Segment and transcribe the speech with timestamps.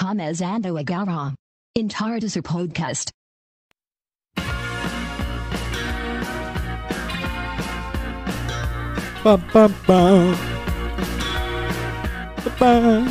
[0.00, 1.34] começando agora.
[1.76, 3.12] Entardecer Podcast.
[9.22, 9.70] Pam, pam.
[12.58, 13.04] Pam.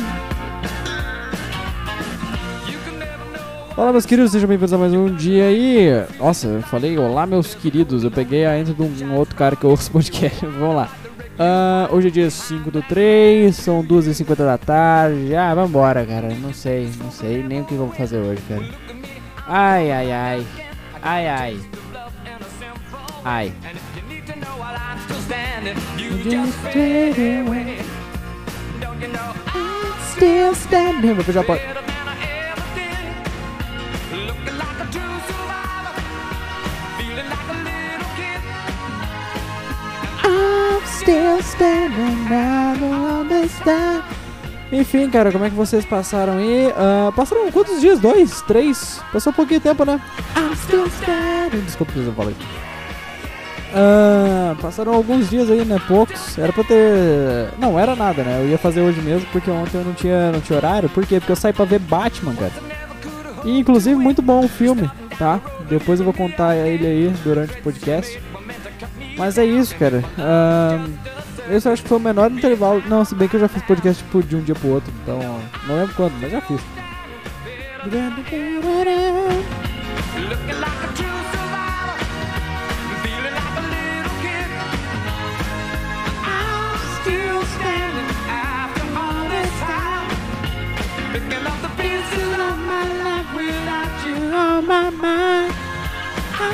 [3.76, 5.88] Fala meus queridos, sejam bem-vindos a mais um dia aí.
[6.18, 9.62] Nossa, eu falei olá meus queridos, eu peguei a intro de um outro cara que
[9.62, 10.42] eu ouço podcast.
[10.44, 10.99] Vamos lá.
[11.42, 15.34] Ah, hoje é dia 5 do 3, são 2h50 da tarde.
[15.34, 16.28] Ah, vambora, cara.
[16.34, 18.68] Não sei, não sei nem o que vou fazer hoje, cara.
[19.48, 20.46] Ai, ai, ai.
[21.00, 21.60] Ai, ai.
[23.24, 23.52] Ai.
[30.12, 31.14] Still standing.
[31.14, 31.80] Vou fechar a porta.
[40.40, 44.02] I'm still standing out on this time.
[44.72, 46.72] Enfim, cara, como é que vocês passaram aí?
[46.76, 47.98] Ah, passaram quantos dias?
[47.98, 48.40] Dois?
[48.42, 49.00] Três?
[49.12, 50.00] Passou um pouquinho de tempo, né?
[50.36, 51.60] I'm still standing.
[51.64, 52.34] Desculpa se eu falei.
[53.74, 55.80] Ah, passaram alguns dias aí, né?
[55.88, 56.38] Poucos.
[56.38, 57.50] Era pra ter.
[57.58, 58.40] Não, era nada, né?
[58.42, 60.88] Eu ia fazer hoje mesmo porque ontem eu não tinha, não tinha horário.
[60.88, 61.18] Por quê?
[61.18, 62.52] Porque eu saí pra ver Batman, cara.
[63.44, 65.40] E inclusive muito bom o filme, tá?
[65.68, 68.20] Depois eu vou contar ele aí durante o podcast.
[69.16, 70.02] Mas é isso, cara.
[70.18, 70.86] Ah,
[71.50, 72.82] esse eu acho que foi o menor intervalo.
[72.88, 74.92] Não, se bem que eu já fiz podcast tipo, de um dia pro outro.
[75.02, 75.18] Então,
[75.66, 76.60] não lembro quando, mas já fiz.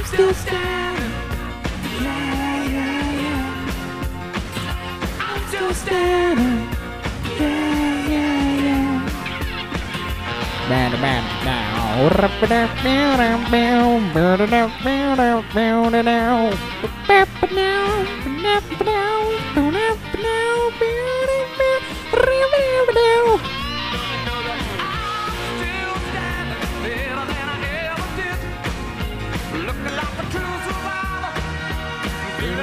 [0.06, 1.05] Still standing.
[5.86, 6.68] banner.
[7.38, 9.08] Yeah, yeah, yeah.
[10.68, 11.36] Banner, banner,
[16.02, 16.50] now.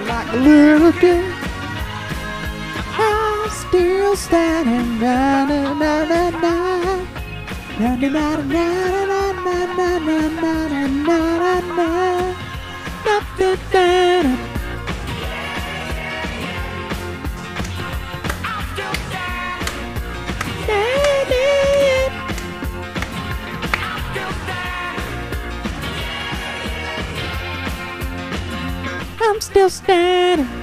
[0.06, 1.33] Like a little girl
[4.24, 6.56] standing na na na na na
[7.80, 8.68] na na na na
[9.04, 12.36] na na na na na na round and round and round.
[13.06, 14.38] Nothing better.
[29.26, 30.63] I'm still standing.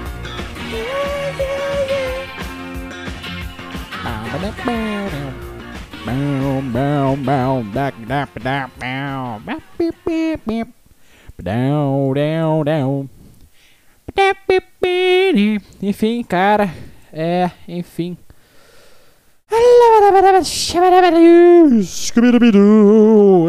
[15.82, 16.72] Enfim, cara,
[17.12, 18.16] é, enfim.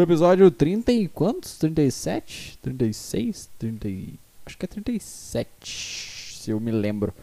[0.02, 1.56] Episódio 30 e quantos?
[1.58, 2.58] 37?
[2.60, 3.50] 36?
[3.58, 4.18] 30 e...
[4.44, 7.14] Acho que é 37, se eu me lembro.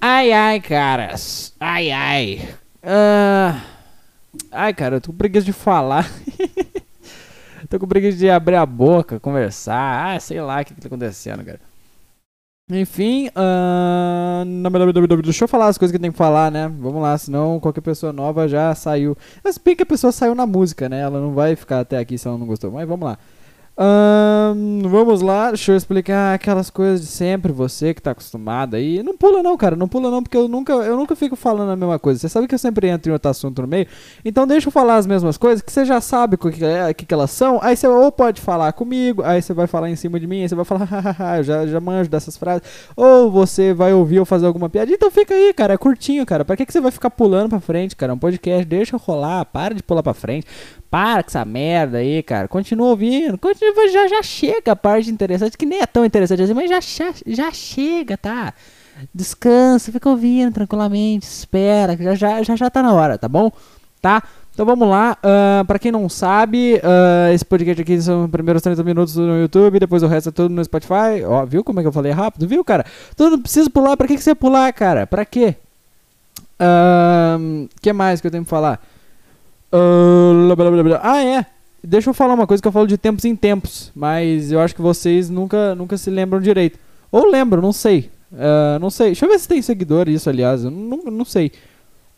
[0.00, 1.54] Ai, ai, caras.
[1.58, 2.48] Ai, ai.
[2.82, 3.62] Ah,
[4.52, 6.08] ai, cara, eu tô com preguiça de falar.
[7.68, 10.14] tô com preguiça de abrir a boca, conversar.
[10.14, 11.60] Ah, sei lá o que, que tá acontecendo, cara.
[12.70, 14.44] Enfim, ah,
[15.22, 16.68] deixa eu falar as coisas que tenho que falar, né?
[16.68, 19.16] Vamos lá, senão qualquer pessoa nova já saiu.
[19.42, 21.00] Mas bem que a pessoa saiu na música, né?
[21.00, 22.70] Ela não vai ficar até aqui se ela não gostou.
[22.70, 23.18] Mas vamos lá.
[23.80, 29.04] Ahn, vamos lá, deixa eu explicar aquelas coisas de sempre, você que tá acostumado aí.
[29.04, 31.76] Não pula não, cara, não pula não, porque eu nunca, eu nunca fico falando a
[31.76, 32.18] mesma coisa.
[32.18, 33.86] Você sabe que eu sempre entro em outro assunto no meio.
[34.24, 37.06] Então deixa eu falar as mesmas coisas, que você já sabe o que, é, que,
[37.06, 37.60] que elas são.
[37.62, 40.48] Aí você ou pode falar comigo, aí você vai falar em cima de mim, aí
[40.48, 42.62] você vai falar, hahaha, eu já, já manjo dessas frases.
[42.96, 44.90] Ou você vai ouvir eu fazer alguma piada.
[44.90, 46.44] Então fica aí, cara, é curtinho, cara.
[46.44, 48.10] Pra que, que você vai ficar pulando pra frente, cara?
[48.10, 50.48] É um podcast, deixa rolar, para de pular pra frente.
[50.90, 52.48] Para com essa merda aí, cara.
[52.48, 53.36] Continua ouvindo.
[53.36, 56.80] Continua, já, já chega a parte interessante, que nem é tão interessante assim, mas já,
[56.80, 58.52] já, já chega, tá?
[59.14, 63.50] Descansa, fica ouvindo tranquilamente, espera, já, já, já, já tá na hora, tá bom?
[64.00, 64.22] Tá?
[64.52, 65.16] Então vamos lá.
[65.22, 69.40] Uh, pra quem não sabe, uh, esse podcast aqui são os primeiros 30 minutos no
[69.40, 71.22] YouTube, depois o resto é tudo no Spotify.
[71.24, 72.48] Ó, viu como é que eu falei rápido?
[72.48, 72.84] Viu, cara?
[73.16, 73.96] Tu não precisa pular.
[73.96, 75.06] Pra que, que você pular, cara?
[75.06, 75.54] Pra quê?
[76.60, 78.80] O que mais que eu tenho que falar?
[79.70, 81.00] Ah, blá, blá, blá.
[81.02, 81.46] Ah, é.
[81.82, 84.74] Deixa eu falar uma coisa que eu falo de tempos em tempos, mas eu acho
[84.74, 86.78] que vocês nunca, nunca se lembram direito.
[87.10, 88.10] Ou lembram, não sei.
[88.32, 89.08] Ah, não sei.
[89.08, 90.64] Deixa eu ver se tem seguidor isso, aliás.
[90.64, 91.52] Eu não, não sei.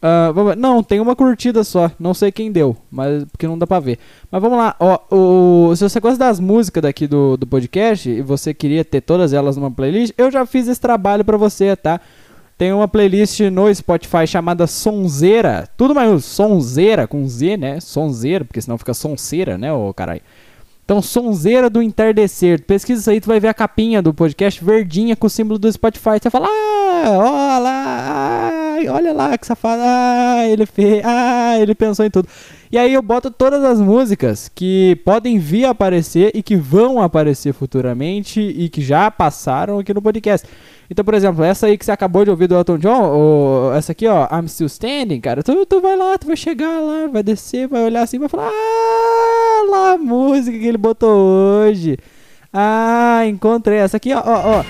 [0.02, 0.56] Ver.
[0.56, 1.90] Não, tem uma curtida só.
[1.98, 3.98] Não sei quem deu, mas porque não dá pra ver.
[4.30, 4.74] Mas vamos lá.
[4.80, 9.02] Ó, o, se você gosta das músicas daqui do, do podcast e você queria ter
[9.02, 12.00] todas elas numa playlist, eu já fiz esse trabalho pra você, tá?
[12.60, 15.66] Tem uma playlist no Spotify chamada Sonzeira.
[15.78, 17.80] Tudo mais Sonzeira com Z, né?
[17.80, 20.20] Sonzeira, porque senão fica Sonceira, né, ô caralho?
[20.84, 22.62] Então, Sonzeira do Entardecer.
[22.66, 25.72] Pesquisa isso aí, tu vai ver a capinha do podcast verdinha com o símbolo do
[25.72, 26.18] Spotify.
[26.20, 31.74] Você fala, ah, olha lá, ai, olha lá que safado, ah, ele fez, ah, ele
[31.74, 32.28] pensou em tudo.
[32.72, 37.02] E aí eu boto todas as músicas que podem vir a aparecer e que vão
[37.02, 40.46] aparecer futuramente e que já passaram aqui no podcast.
[40.88, 44.06] Então, por exemplo, essa aí que você acabou de ouvir do Elton John, essa aqui,
[44.06, 47.68] ó, I'm Still Standing, cara, tu, tu vai lá, tu vai chegar lá, vai descer,
[47.68, 51.96] vai olhar assim, vai falar, ah, lá a música que ele botou hoje.
[52.52, 54.64] Ah, encontrei essa aqui, ó, ó, ó.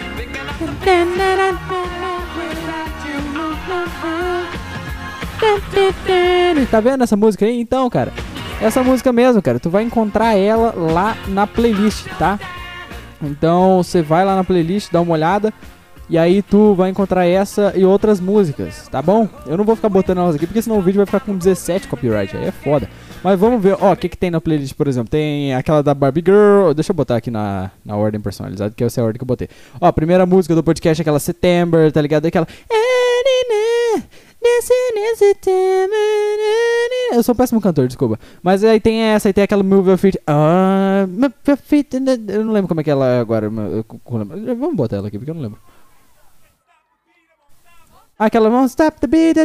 [6.70, 7.60] Tá vendo essa música aí?
[7.60, 8.12] Então, cara,
[8.60, 12.38] essa música mesmo, cara, tu vai encontrar ela lá na playlist, tá?
[13.22, 15.52] Então, você vai lá na playlist, dá uma olhada.
[16.08, 19.28] E aí tu vai encontrar essa e outras músicas, tá bom?
[19.46, 21.86] Eu não vou ficar botando elas aqui, porque senão o vídeo vai ficar com 17
[21.86, 22.90] copyright, aí é foda.
[23.22, 25.08] Mas vamos ver, ó, o que que tem na playlist, por exemplo.
[25.08, 29.00] Tem aquela da Barbie Girl, deixa eu botar aqui na, na ordem personalizada, que essa
[29.00, 29.48] é a ordem que eu botei.
[29.80, 32.26] Ó, a primeira música do podcast é aquela September, tá ligado?
[32.26, 32.46] Aquela...
[37.12, 38.18] Eu sou um péssimo cantor, desculpa.
[38.42, 40.16] Mas aí tem essa, aí tem aquela Move Your Feet.
[40.26, 41.06] Ah.
[42.28, 43.50] Eu não lembro como é que ela é agora.
[43.50, 45.58] Vamos botar ela aqui, porque eu não lembro.
[48.18, 49.36] Aquela Won't Stop the Beat.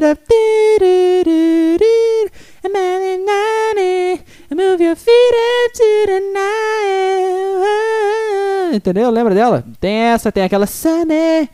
[4.52, 7.66] Move your feet up the night.
[8.76, 9.10] Entendeu?
[9.10, 9.64] Lembra dela?
[9.80, 11.50] Tem essa, tem aquela Sunny.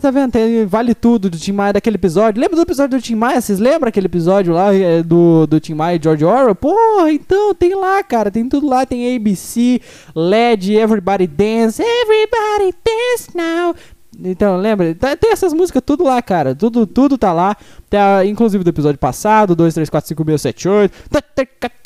[0.00, 0.32] Tá vendo?
[0.68, 2.40] Vale Tudo do Tim Maia daquele episódio.
[2.40, 3.40] Lembra do episódio do Tim Maia?
[3.40, 6.54] Vocês lembram aquele episódio lá é, do, do Tim Maia e George Orwell?
[6.54, 8.30] Porra, então tem lá, cara.
[8.30, 8.86] Tem tudo lá.
[8.86, 9.80] Tem ABC,
[10.14, 11.82] LED, Everybody Dance.
[11.82, 13.74] Everybody Dance Now.
[14.22, 14.94] Então, lembra?
[14.94, 16.54] Tá, tem essas músicas tudo lá, cara.
[16.54, 17.56] Tudo, tudo tá lá.
[17.88, 20.94] Tá, inclusive do episódio passado, 2, 3, 4, 5, 6, 7, 8.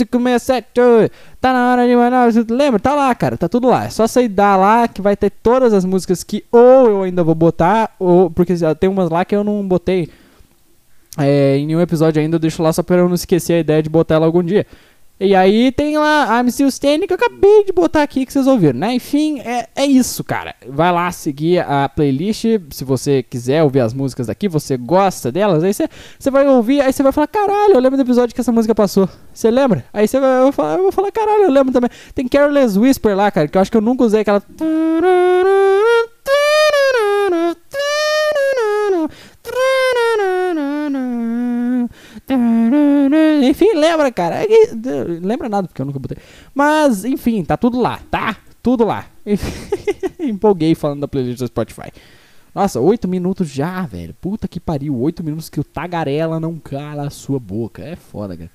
[0.09, 1.13] 6, 7, 8.
[1.41, 2.29] Tá na hora de mandar.
[2.51, 2.81] Lembra?
[2.81, 3.37] Tá lá, cara.
[3.37, 3.85] Tá tudo lá.
[3.85, 7.23] É só você dar lá que vai ter todas as músicas que ou eu ainda
[7.23, 8.31] vou botar, ou.
[8.31, 10.11] Porque tem umas lá que eu não botei.
[11.17, 13.83] É, em nenhum episódio ainda, eu deixo lá só pra eu não esquecer a ideia
[13.83, 14.67] de botar ela algum dia.
[15.19, 18.49] E aí tem lá I'm Still Standing que eu acabei de botar aqui que vocês
[18.49, 18.95] ouviram, né?
[18.95, 20.57] Enfim, é, é isso, cara.
[20.67, 25.63] Vai lá seguir a playlist, se você quiser ouvir as músicas daqui, você gosta delas,
[25.63, 25.89] aí você,
[26.31, 29.09] vai ouvir, aí você vai falar, caralho, eu lembro do episódio que essa música passou.
[29.33, 29.85] Você lembra?
[29.93, 31.91] Aí você vai, eu, falar, eu vou falar, caralho, eu lembro também.
[32.13, 34.43] Tem Careless Whisper lá, cara, que eu acho que eu nunca usei aquela...
[43.49, 44.45] Enfim, lembra, cara.
[44.45, 44.47] É
[45.23, 46.19] lembra nada, porque eu nunca botei.
[46.55, 48.37] Mas, enfim, tá tudo lá, tá?
[48.63, 49.07] Tudo lá.
[50.19, 51.91] Empolguei falando da playlist do Spotify.
[52.55, 54.15] Nossa, 8 minutos já, velho.
[54.21, 54.99] Puta que pariu.
[54.99, 57.83] 8 minutos que o tagarela não cala a sua boca.
[57.83, 58.51] É foda, cara.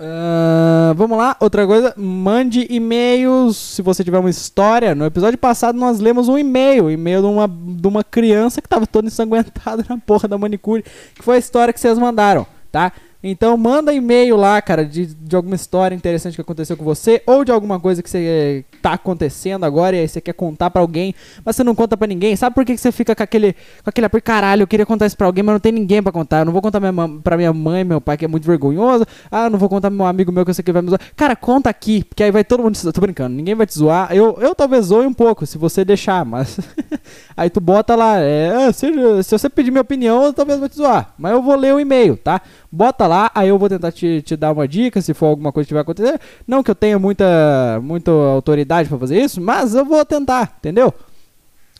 [0.00, 4.94] Uh, vamos lá, outra coisa, mande e-mails se você tiver uma história.
[4.94, 8.86] No episódio passado nós lemos um e-mail, e-mail de uma, de uma criança que tava
[8.86, 10.84] toda ensanguentada na porra da manicure,
[11.16, 12.92] que foi a história que vocês mandaram, tá?
[13.22, 17.44] Então manda e-mail lá, cara, de, de alguma história interessante que aconteceu com você ou
[17.44, 21.12] de alguma coisa que você tá acontecendo agora e aí você quer contar para alguém,
[21.44, 22.36] mas você não conta para ninguém.
[22.36, 25.06] Sabe por que, que você fica com aquele com aquele por caralho, eu queria contar
[25.06, 26.40] isso para alguém, mas não tem ninguém para contar.
[26.40, 29.04] Eu não vou contar minha, pra minha mãe, meu pai que é muito vergonhoso.
[29.30, 31.00] Ah, não vou contar meu amigo meu que eu sei que vai me zoar.
[31.16, 34.14] Cara, conta aqui, porque aí vai todo mundo Tô brincando, ninguém vai te zoar.
[34.14, 36.60] Eu, eu talvez zoe um pouco, se você deixar, mas
[37.36, 38.86] aí tu bota lá, é, se,
[39.24, 41.80] se você pedir minha opinião, eu talvez vou te zoar, mas eu vou ler o
[41.80, 42.40] e-mail, tá?
[42.70, 45.66] Bota lá, aí eu vou tentar te, te dar uma dica se for alguma coisa
[45.66, 46.20] que vai acontecer.
[46.46, 50.92] Não que eu tenha muita, muita autoridade para fazer isso, mas eu vou tentar, entendeu?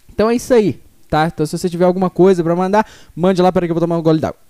[0.09, 0.81] Então é isso aí,
[1.11, 1.27] tá?
[1.27, 3.99] Então se você tiver alguma coisa para mandar, mande lá para que eu vou tomar
[3.99, 4.41] um gole d'água.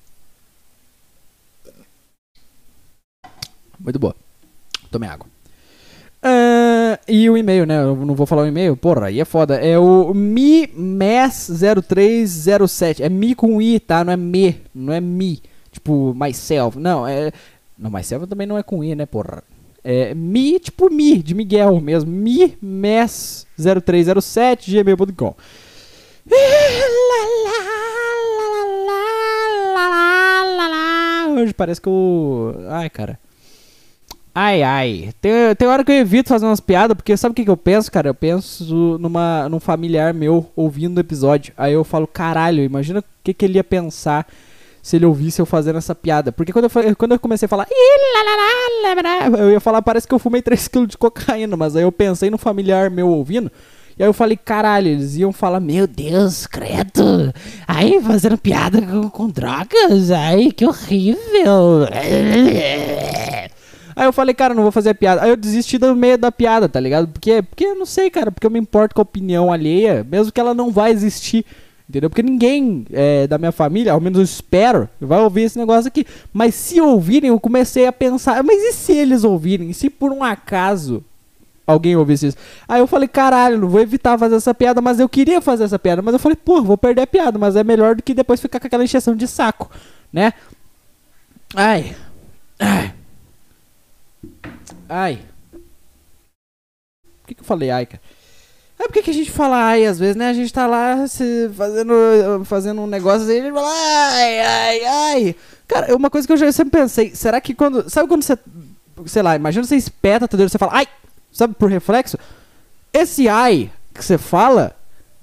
[3.80, 4.14] Muito boa.
[4.92, 5.26] Tomei água.
[6.22, 7.82] Uh, e o e-mail, né?
[7.82, 8.76] Eu não vou falar o e-mail.
[8.76, 9.56] Porra, aí é foda.
[9.56, 13.00] É o MIMES0307.
[13.00, 14.04] É Mi com I, tá?
[14.04, 14.60] Não é Me.
[14.74, 15.40] Não é Mi
[15.88, 16.78] tipo myself.
[16.78, 17.32] Não, é.
[17.78, 19.42] Não, myself também não é com I, né, porra?
[19.82, 22.10] É mi, tipo mi, de Miguel mesmo.
[22.10, 25.34] Mi, mes 0307 gmail.com.
[31.40, 32.54] Hoje parece que eu.
[32.68, 33.18] Ai, cara.
[34.34, 35.10] Ai, ai.
[35.20, 37.56] Tem, tem hora que eu evito fazer umas piadas, porque sabe o que, que eu
[37.56, 38.08] penso, cara?
[38.08, 41.52] Eu penso numa, num familiar meu ouvindo o episódio.
[41.56, 44.26] Aí eu falo, caralho, imagina o que, que ele ia pensar
[44.88, 46.32] se ele ouvisse eu fazendo essa piada.
[46.32, 47.66] Porque quando eu, quando eu comecei a falar,
[49.38, 52.38] eu ia falar, parece que eu fumei 3kg de cocaína, mas aí eu pensei no
[52.38, 53.52] familiar meu ouvindo.
[53.98, 57.34] E aí eu falei, caralho, eles iam falar, meu Deus, credo.
[57.66, 60.10] Ai, fazendo piada com, com drogas.
[60.10, 61.86] Ai, que horrível.
[63.94, 65.22] Aí eu falei, cara, não vou fazer a piada.
[65.22, 67.08] Aí eu desisti do meio da piada, tá ligado?
[67.08, 70.32] Porque, porque eu não sei, cara, porque eu me importo com a opinião alheia, mesmo
[70.32, 71.44] que ela não vai existir.
[71.88, 72.10] Entendeu?
[72.10, 76.06] Porque ninguém é, da minha família, ao menos eu espero, vai ouvir esse negócio aqui.
[76.32, 79.72] Mas se ouvirem, eu comecei a pensar, mas e se eles ouvirem?
[79.72, 81.02] Se por um acaso
[81.66, 82.36] alguém ouvisse isso?
[82.68, 85.78] Aí eu falei, caralho, não vou evitar fazer essa piada, mas eu queria fazer essa
[85.78, 86.02] piada.
[86.02, 88.60] Mas eu falei, pô, vou perder a piada, mas é melhor do que depois ficar
[88.60, 89.70] com aquela encheção de saco,
[90.12, 90.34] né?
[91.54, 91.96] Ai.
[92.58, 92.94] Ai.
[94.86, 95.20] Ai.
[97.22, 98.02] Por que, que eu falei ai, cara?
[98.78, 100.28] É porque que a gente fala ai às vezes, né?
[100.28, 101.92] A gente tá lá se fazendo,
[102.44, 105.36] fazendo um negócio e a gente fala ai, ai, ai.
[105.66, 107.90] Cara, uma coisa que eu já sempre pensei, será que quando.
[107.90, 108.38] Sabe quando você.
[109.06, 110.86] Sei lá, imagina você espeta a você fala ai,
[111.32, 112.16] sabe, por reflexo?
[112.92, 114.74] Esse ai que você fala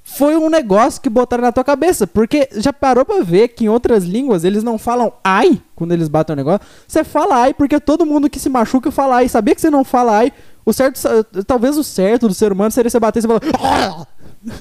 [0.04, 2.06] foi um negócio que botaram na tua cabeça.
[2.06, 6.08] Porque já parou pra ver que em outras línguas eles não falam ai quando eles
[6.08, 6.62] batem o negócio.
[6.88, 9.28] Você fala ai porque todo mundo que se machuca fala ai.
[9.28, 10.34] Sabia que você não fala ai?
[10.66, 11.00] O certo,
[11.46, 13.42] talvez o certo do ser humano seria você bater e você falar.
[13.60, 14.08] Ah!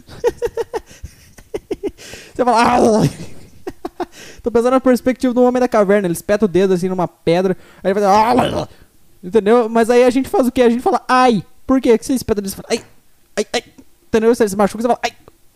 [2.35, 3.03] você fala.
[3.03, 4.07] Ah!
[4.43, 6.07] Tô pensando na perspectiva do homem da caverna.
[6.07, 7.57] Ele espeta o dedo assim numa pedra.
[7.83, 8.07] Aí ele faz.
[8.07, 8.69] Ah!
[9.23, 9.69] Entendeu?
[9.71, 10.63] Mas aí a gente faz o quê?
[10.63, 11.43] A gente fala ai.
[11.67, 11.97] Por quê?
[11.97, 12.85] Que você espeta o dedo fala ai,
[13.37, 13.65] ai, ai.
[14.09, 14.35] Entendeu?
[14.35, 15.13] Você se machuca, você fala ai.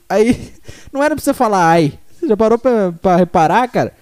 [0.08, 0.52] Aí.
[0.90, 1.98] Não era pra você falar ai.
[2.18, 3.92] Você já parou pra, pra reparar, cara?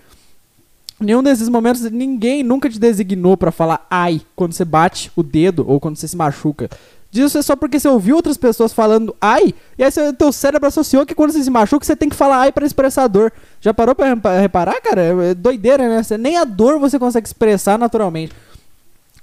[0.99, 5.65] Nenhum desses momentos, ninguém nunca te designou para falar ai quando você bate o dedo
[5.69, 6.71] ou quando você se machuca.
[7.13, 10.69] Isso é só porque você ouviu outras pessoas falando ai, e aí seu teu cérebro
[10.69, 13.33] associou que quando você se machuca você tem que falar ai para expressar a dor.
[13.61, 15.03] Já parou pra reparar, cara?
[15.03, 16.03] É doideira, né?
[16.03, 18.33] Você, nem a dor você consegue expressar naturalmente.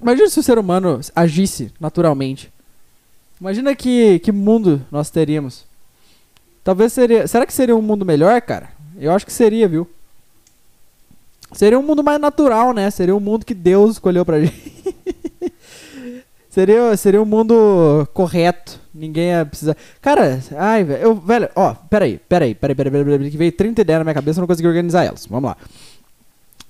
[0.01, 2.51] Imagina se o ser humano agisse naturalmente.
[3.39, 5.65] Imagina que, que mundo nós teríamos.
[6.63, 7.27] Talvez seria.
[7.27, 8.70] Será que seria um mundo melhor, cara?
[8.98, 9.88] Eu acho que seria, viu?
[11.53, 12.89] Seria um mundo mais natural, né?
[12.89, 14.95] Seria um mundo que Deus escolheu pra gente.
[16.50, 18.79] seria, seria um mundo correto.
[18.93, 19.75] Ninguém ia precisar.
[20.01, 21.01] Cara, ai, velho.
[21.01, 24.13] Eu, velho, ó, peraí, peraí, peraí, peraí, peraí, peraí, que veio 30 ideias na minha
[24.13, 25.25] cabeça, eu não consegui organizar elas.
[25.25, 25.57] Vamos lá.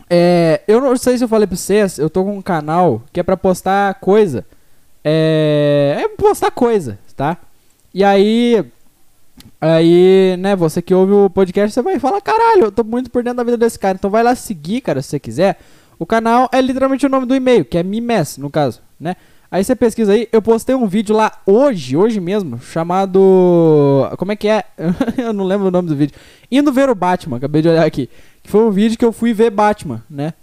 [0.10, 3.20] É, eu não sei se eu falei pra vocês, eu tô com um canal que
[3.20, 4.46] é pra postar coisa.
[5.04, 5.98] É.
[6.00, 7.38] É postar coisa, tá?
[7.94, 8.64] E aí,
[9.66, 13.24] Aí, né, você que ouve o podcast, você vai falar, caralho, eu tô muito por
[13.24, 13.96] dentro da vida desse cara.
[13.96, 15.58] Então vai lá seguir, cara, se você quiser.
[15.98, 19.16] O canal é literalmente o nome do e-mail, que é Mimes, no caso, né?
[19.50, 23.22] Aí você pesquisa aí, eu postei um vídeo lá hoje, hoje mesmo, chamado.
[24.18, 24.66] Como é que é?
[25.18, 26.14] eu não lembro o nome do vídeo.
[26.52, 28.10] Indo ver o Batman, acabei de olhar aqui.
[28.44, 30.34] Que foi um vídeo que eu fui ver Batman, né?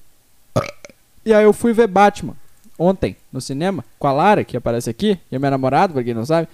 [1.26, 2.34] E aí eu fui ver Batman
[2.78, 6.14] ontem no cinema com a Lara, que aparece aqui, e a minha namorada, pra quem
[6.14, 6.48] não sabe.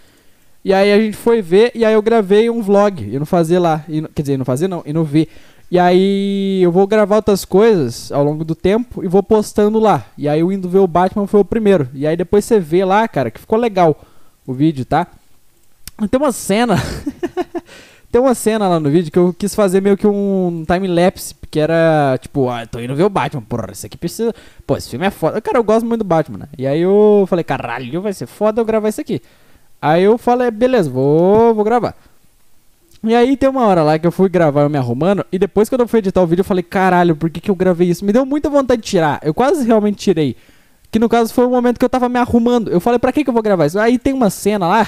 [0.67, 3.09] E aí a gente foi ver, e aí eu gravei um vlog.
[3.13, 3.85] Eu não fazia lá.
[3.89, 5.29] E, quer dizer, não fazia não, e não vi.
[5.71, 10.07] E aí eu vou gravar outras coisas ao longo do tempo e vou postando lá.
[10.19, 11.89] E aí o indo ver o Batman foi o primeiro.
[11.95, 13.97] E aí depois você vê lá, cara, que ficou legal
[14.45, 15.07] o vídeo, tá?
[16.11, 16.75] Tem uma cena.
[18.11, 21.61] Tem uma cena lá no vídeo que eu quis fazer meio que um time-lapse, que
[21.61, 24.35] era tipo, ah, tô indo ver o Batman, porra, isso aqui precisa.
[24.67, 25.41] Pô, esse filme é foda.
[25.41, 26.49] Cara, eu gosto muito do Batman, né?
[26.59, 29.23] E aí eu falei, caralho, vai ser foda eu gravar isso aqui.
[29.81, 31.95] Aí eu falei, beleza, vou, vou gravar.
[33.05, 35.69] E aí tem uma hora lá que eu fui gravar eu me arrumando, e depois
[35.69, 38.05] quando eu fui editar o vídeo eu falei, caralho, por que, que eu gravei isso?
[38.05, 39.21] Me deu muita vontade de tirar.
[39.23, 40.37] Eu quase realmente tirei.
[40.91, 42.71] Que no caso foi o momento que eu tava me arrumando.
[42.71, 43.79] Eu falei, pra que, que eu vou gravar isso?
[43.79, 44.87] Aí tem uma cena lá.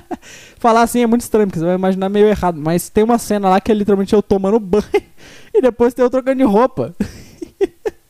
[0.58, 2.58] Falar assim é muito estranho, porque você vai imaginar meio errado.
[2.60, 4.84] Mas tem uma cena lá que é literalmente eu tomando banho
[5.52, 6.94] e depois tem eu trocando de roupa.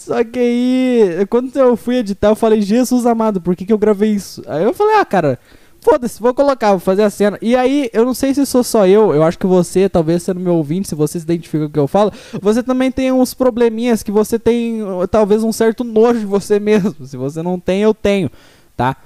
[0.00, 3.76] Só que aí, quando eu fui editar, eu falei, Jesus amado, por que, que eu
[3.76, 4.42] gravei isso?
[4.46, 5.38] Aí eu falei, ah, cara,
[5.78, 7.38] foda-se, vou colocar, vou fazer a cena.
[7.42, 10.40] E aí, eu não sei se sou só eu, eu acho que você, talvez sendo
[10.40, 13.34] meu ouvinte, se você se identifica com o que eu falo, você também tem uns
[13.34, 14.80] probleminhas que você tem,
[15.10, 17.06] talvez, um certo nojo de você mesmo.
[17.06, 18.30] Se você não tem, eu tenho,
[18.74, 18.96] tá?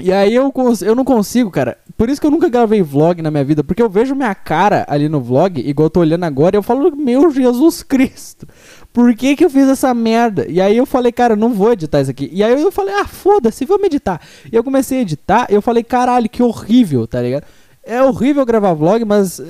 [0.00, 1.76] E aí eu, eu não consigo, cara.
[1.94, 3.62] Por isso que eu nunca gravei vlog na minha vida.
[3.62, 6.62] Porque eu vejo minha cara ali no vlog, igual eu tô olhando agora, e eu
[6.62, 8.48] falo, meu Jesus Cristo
[8.92, 10.46] por que, que eu fiz essa merda?
[10.48, 12.28] E aí eu falei, cara, eu não vou editar isso aqui.
[12.32, 14.20] E aí eu falei, ah, foda-se, vou editar.
[14.50, 17.44] E eu comecei a editar, eu falei, caralho, que horrível, tá ligado?
[17.82, 19.40] É horrível gravar vlog, mas.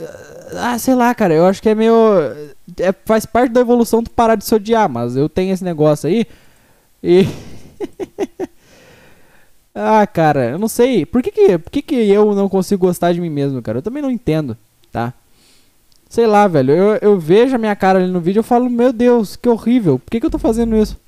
[0.56, 1.94] Ah, sei lá, cara, eu acho que é meio.
[2.78, 6.09] É, faz parte da evolução tu parar de se odiar, mas eu tenho esse negócio
[6.09, 6.26] aí.
[7.02, 7.26] E.
[9.75, 11.04] ah, cara, eu não sei.
[11.04, 13.78] Por que que, por que que eu não consigo gostar de mim mesmo, cara?
[13.78, 14.56] Eu também não entendo,
[14.92, 15.12] tá?
[16.11, 16.73] Sei lá, velho.
[16.73, 20.00] Eu, eu vejo a minha cara ali no vídeo e falo, meu Deus, que horrível.
[20.00, 20.99] Por que que eu tô fazendo isso?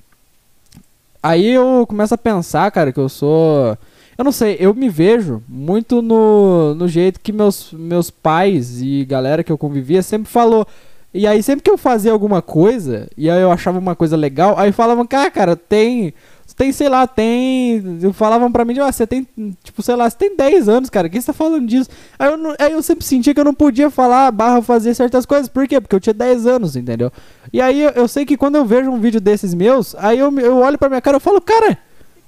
[1.21, 3.77] Aí eu começo a pensar, cara, que eu sou.
[4.17, 9.03] Eu não sei, eu me vejo muito no, no jeito que meus, meus pais e
[9.03, 10.65] galera que eu convivia sempre falou.
[11.13, 14.57] E aí sempre que eu fazia alguma coisa, e aí eu achava uma coisa legal,
[14.57, 16.13] aí falavam, cara, cara, tem.
[16.55, 17.81] Tem, sei lá, tem.
[18.13, 19.27] Falavam pra mim, ah, você tem,
[19.63, 21.89] tipo, sei lá, você tem 10 anos, cara, quem você tá falando disso?
[22.19, 25.47] Aí eu, aí eu sempre sentia que eu não podia falar, barra, fazer certas coisas.
[25.47, 25.81] Por quê?
[25.81, 27.11] Porque eu tinha 10 anos, entendeu?
[27.51, 30.31] E aí eu, eu sei que quando eu vejo um vídeo desses meus, aí eu,
[30.39, 31.77] eu olho pra minha cara e falo, cara,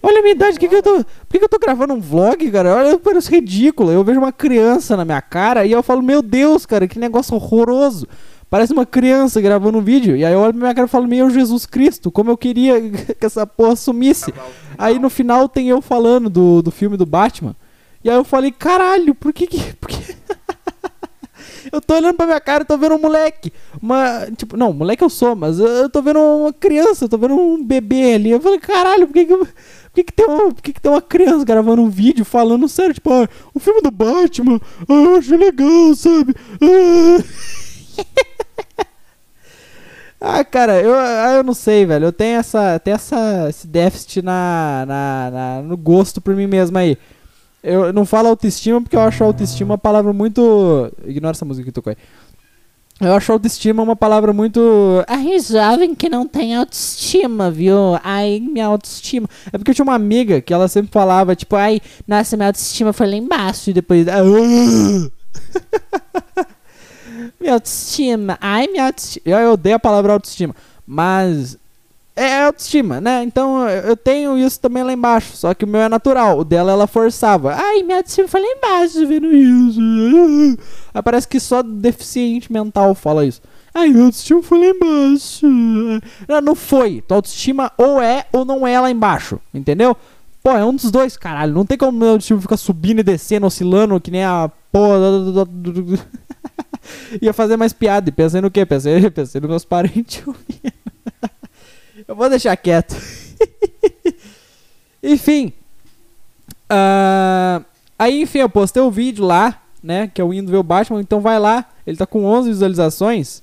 [0.02, 2.02] olha a minha idade, que que eu tô, por que, que eu tô gravando um
[2.02, 2.76] vlog, cara?
[2.76, 3.92] Olha, parece ridículo.
[3.92, 7.36] Eu vejo uma criança na minha cara e eu falo, meu Deus, cara, que negócio
[7.36, 8.08] horroroso.
[8.56, 10.16] Parece uma criança gravando um vídeo.
[10.16, 12.80] E aí eu olho pra minha cara e falo, meu Jesus Cristo, como eu queria
[13.20, 14.34] que essa porra sumisse.
[14.78, 17.54] Aí no final tem eu falando do, do filme do Batman.
[18.02, 19.58] E aí eu falei, caralho, por que que.
[19.76, 20.16] Por que...
[21.70, 23.52] eu tô olhando pra minha cara e tô vendo um moleque.
[23.82, 24.26] Uma.
[24.38, 27.62] Tipo, não, moleque eu sou, mas eu tô vendo uma criança, eu tô vendo um
[27.62, 28.32] bebê ali.
[28.32, 29.40] Eu falei, caralho, por que que eu.
[29.40, 32.70] Por que, que, tem uma, por que, que tem uma criança gravando um vídeo falando
[32.70, 36.34] sério, tipo, ah, o filme do Batman, ah, eu acho legal, sabe?
[36.62, 37.65] Ah.
[40.20, 42.06] ah, cara, eu, ah, eu não sei, velho.
[42.06, 46.78] Eu tenho essa, tenho essa, esse déficit na, na, na, no gosto por mim mesmo
[46.78, 46.98] aí.
[47.64, 50.92] Eu não falo autoestima porque eu acho autoestima uma palavra muito.
[51.06, 51.98] Ignora essa música que tocou aí.
[53.02, 55.04] Eu acho autoestima uma palavra muito.
[55.08, 58.00] Ai, jovem que não tem autoestima, viu?
[58.02, 59.28] Ai, minha autoestima.
[59.52, 62.94] É porque eu tinha uma amiga que ela sempre falava, tipo, ai, nossa, minha autoestima
[62.94, 64.06] foi lá embaixo e depois.
[67.26, 68.38] Ah, minha autoestima.
[68.42, 69.40] Ai, minha autoestima.
[69.40, 70.56] Eu odeio a palavra autoestima.
[70.86, 71.58] Mas.
[72.18, 73.24] É autoestima, né?
[73.24, 75.36] Então eu tenho isso também lá embaixo.
[75.36, 76.40] Só que o meu é natural.
[76.40, 77.54] O dela ela forçava.
[77.54, 80.58] Ai, minha autoestima foi lá embaixo vendo isso.
[80.94, 83.42] Aí parece que só deficiente mental fala isso.
[83.74, 85.46] Ai, minha autoestima foi lá embaixo.
[85.46, 87.02] Não, não foi.
[87.06, 89.38] Tua autoestima ou é ou não é lá embaixo.
[89.54, 89.98] Entendeu?
[90.42, 91.54] Pô, é um dos dois, caralho.
[91.54, 95.00] Não tem como meu autoestima ficar subindo e descendo, oscilando, que nem a porra.
[97.22, 98.10] Ia fazer mais piada.
[98.10, 98.66] E pensei no quê?
[98.66, 100.24] Pensei, pensei nos meus parentes.
[102.08, 102.96] Eu vou deixar quieto.
[105.02, 105.54] enfim.
[106.70, 107.66] Uh,
[107.98, 110.12] aí, enfim, eu postei o um vídeo lá, né?
[110.14, 111.02] Que é o indo ver o Batman.
[111.02, 111.66] Então vai lá.
[111.88, 113.42] Ele tá com 11 visualizações.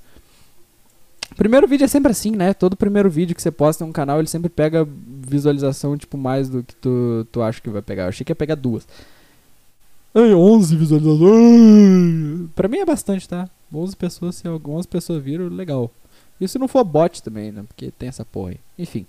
[1.34, 2.52] Primeiro vídeo é sempre assim, né?
[2.52, 6.62] Todo primeiro vídeo que você posta no canal, ele sempre pega visualização, tipo, mais do
[6.62, 8.04] que tu, tu acha que vai pegar.
[8.04, 8.86] Eu achei que ia pegar duas.
[10.14, 12.50] Ai, 11 visualizações.
[12.54, 13.48] Pra mim é bastante, tá?
[13.74, 15.90] 11 pessoas, se algumas pessoas viram, legal.
[16.40, 17.64] E se não for bot também, né?
[17.66, 18.60] Porque tem essa porra aí.
[18.78, 19.06] Enfim.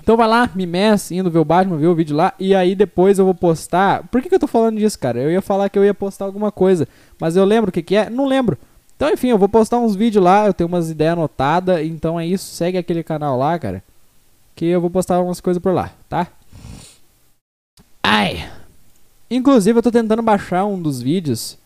[0.00, 2.32] Então vai lá, me mexe, indo ver o Batman, ver o vídeo lá.
[2.38, 4.04] E aí depois eu vou postar.
[4.08, 5.18] Por que, que eu tô falando disso, cara?
[5.18, 6.88] Eu ia falar que eu ia postar alguma coisa.
[7.20, 8.08] Mas eu lembro o que, que é?
[8.08, 8.56] Não lembro.
[8.96, 10.46] Então, enfim, eu vou postar uns vídeos lá.
[10.46, 11.84] Eu tenho umas ideias anotadas.
[11.84, 12.46] Então é isso.
[12.46, 13.82] Segue aquele canal lá, cara.
[14.54, 16.28] Que eu vou postar algumas coisas por lá, tá?
[18.02, 18.57] Ai.
[19.30, 21.58] Inclusive, eu tô tentando baixar um dos vídeos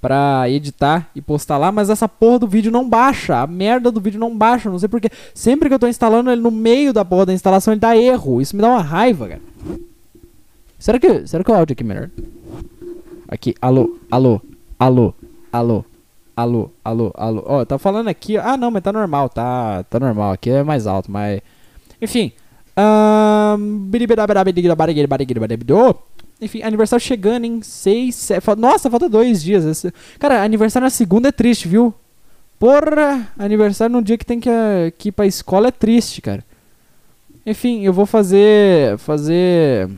[0.00, 3.38] pra editar e postar lá, mas essa porra do vídeo não baixa.
[3.38, 5.08] A merda do vídeo não baixa, não sei porquê.
[5.32, 8.40] Sempre que eu tô instalando ele no meio da porra da instalação, ele dá erro.
[8.40, 9.40] Isso me dá uma raiva, cara.
[10.78, 12.10] Será que, será que o áudio aqui é melhor?
[13.28, 14.42] Aqui, alô, alô,
[14.78, 15.14] alô,
[15.50, 15.84] alô,
[16.36, 17.42] alô, alô, alô.
[17.46, 18.36] Ó, oh, tá falando aqui.
[18.36, 20.32] Ah, não, mas tá normal, tá, tá normal.
[20.32, 21.40] Aqui é mais alto, mas.
[22.02, 22.32] Enfim.
[22.76, 23.88] Um...
[26.40, 28.56] Enfim, aniversário chegando em 6, 7.
[28.56, 29.86] Nossa, falta dois dias.
[30.18, 31.94] Cara, aniversário na segunda é triste, viu?
[32.58, 33.28] Porra!
[33.38, 34.50] Aniversário no dia que tem que,
[34.98, 36.44] que ir pra escola é triste, cara.
[37.46, 38.96] Enfim, eu vou fazer.
[38.98, 39.88] Fazer.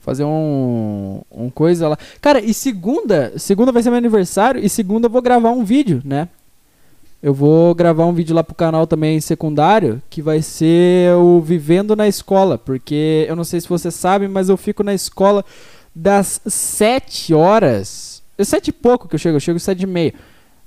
[0.00, 1.20] Fazer um.
[1.30, 1.98] Um coisa lá.
[2.20, 3.32] Cara, e segunda.
[3.38, 4.64] Segunda vai ser meu aniversário.
[4.64, 6.28] E segunda eu vou gravar um vídeo, né?
[7.22, 11.94] Eu vou gravar um vídeo lá pro canal também secundário, que vai ser o Vivendo
[11.94, 15.44] na Escola, porque eu não sei se você sabe, mas eu fico na escola
[15.94, 18.22] das 7 horas.
[18.38, 20.14] É 7 e pouco que eu chego, eu chego às 7 e meia.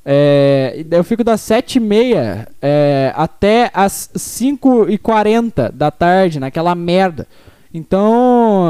[0.05, 6.39] É, eu fico das 7 e meia é, até as 5 e 40 da tarde,
[6.39, 7.27] naquela merda.
[7.73, 8.63] Então,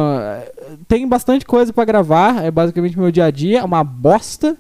[0.88, 4.56] tem bastante coisa para gravar, é basicamente meu dia a dia, é uma bosta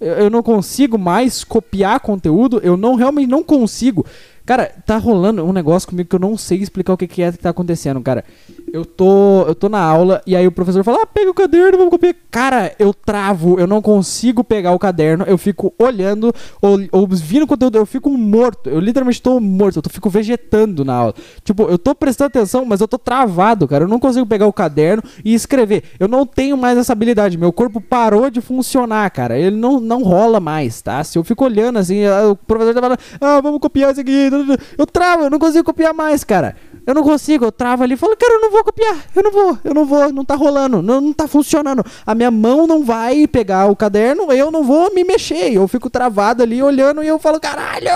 [0.00, 4.04] eu não consigo mais copiar conteúdo, eu não realmente não consigo
[4.46, 7.32] Cara, tá rolando um negócio comigo que eu não sei explicar o que, que é
[7.32, 8.24] que tá acontecendo, cara.
[8.72, 11.76] Eu tô, eu tô na aula e aí o professor fala: ah, pega o caderno,
[11.76, 12.14] vamos copiar.
[12.30, 16.32] Cara, eu travo, eu não consigo pegar o caderno, eu fico olhando
[16.62, 18.70] ou, ou vindo conteúdo, eu fico morto.
[18.70, 21.14] Eu literalmente tô morto, eu tô, fico vegetando na aula.
[21.42, 23.82] Tipo, eu tô prestando atenção, mas eu tô travado, cara.
[23.82, 25.82] Eu não consigo pegar o caderno e escrever.
[25.98, 27.36] Eu não tenho mais essa habilidade.
[27.36, 29.36] Meu corpo parou de funcionar, cara.
[29.36, 31.02] Ele não, não rola mais, tá?
[31.02, 34.35] Se eu fico olhando assim, o professor tá falando: ah, vamos copiar isso aqui.
[34.76, 36.56] Eu travo, eu não consigo copiar mais, cara.
[36.86, 39.58] Eu não consigo, eu travo ali falo, cara, eu não vou copiar, eu não vou,
[39.64, 41.84] eu não vou, não tá rolando, não, não tá funcionando.
[42.06, 45.52] A minha mão não vai pegar o caderno, eu não vou me mexer.
[45.52, 47.88] Eu fico travado ali olhando e eu falo, caralho,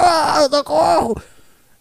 [0.51, 1.17] socorro.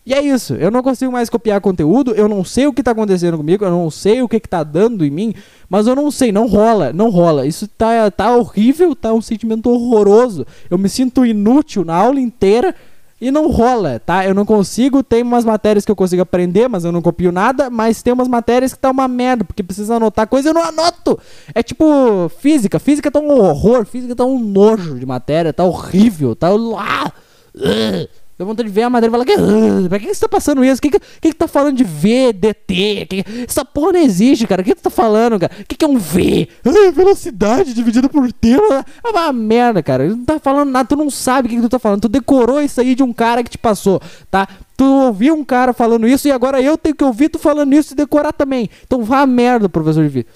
[0.06, 2.91] E é isso, eu não consigo mais copiar conteúdo, eu não sei o que tá
[2.91, 5.36] acontecendo comigo, eu não sei o que, que tá dando em mim,
[5.69, 7.45] mas eu não sei, não rola, não rola.
[7.45, 10.48] Isso tá, tá horrível, tá um sentimento horroroso.
[10.69, 12.74] Eu me sinto inútil na aula inteira
[13.21, 14.25] e não rola, tá?
[14.25, 15.03] Eu não consigo.
[15.03, 17.69] Tem umas matérias que eu consigo aprender, mas eu não copio nada.
[17.69, 20.63] Mas tem umas matérias que tá uma merda, porque precisa anotar coisa e eu não
[20.63, 21.19] anoto.
[21.53, 22.79] É tipo física.
[22.79, 23.86] Física tá um horror.
[23.86, 25.51] Física tá um nojo de matéria.
[25.51, 26.36] Tá horrível.
[26.36, 26.47] Tá.
[26.77, 27.12] Ah,
[27.55, 28.29] uh.
[28.39, 30.80] Dá vontade de ver a madeira e falar: que, pra que, você tá passando isso?
[30.80, 33.06] O que, que, que, que tá falando de VDT?
[33.10, 34.62] Que, essa porra não existe, cara.
[34.62, 35.52] O que, tu tá falando, cara?
[35.60, 36.47] O que, que é um V?
[36.63, 38.63] Ah, velocidade dividida por tempo.
[38.73, 40.08] É uma merda, cara.
[40.08, 42.04] Não tá falando nada, tu não sabe o que, que tu tá falando.
[42.04, 44.47] Tu decorou isso aí de um cara que te passou, tá?
[44.78, 47.91] Tu ouviu um cara falando isso e agora eu tenho que ouvir tu falando isso
[47.91, 48.69] e decorar também.
[48.88, 50.32] Então vá merda, professor de física.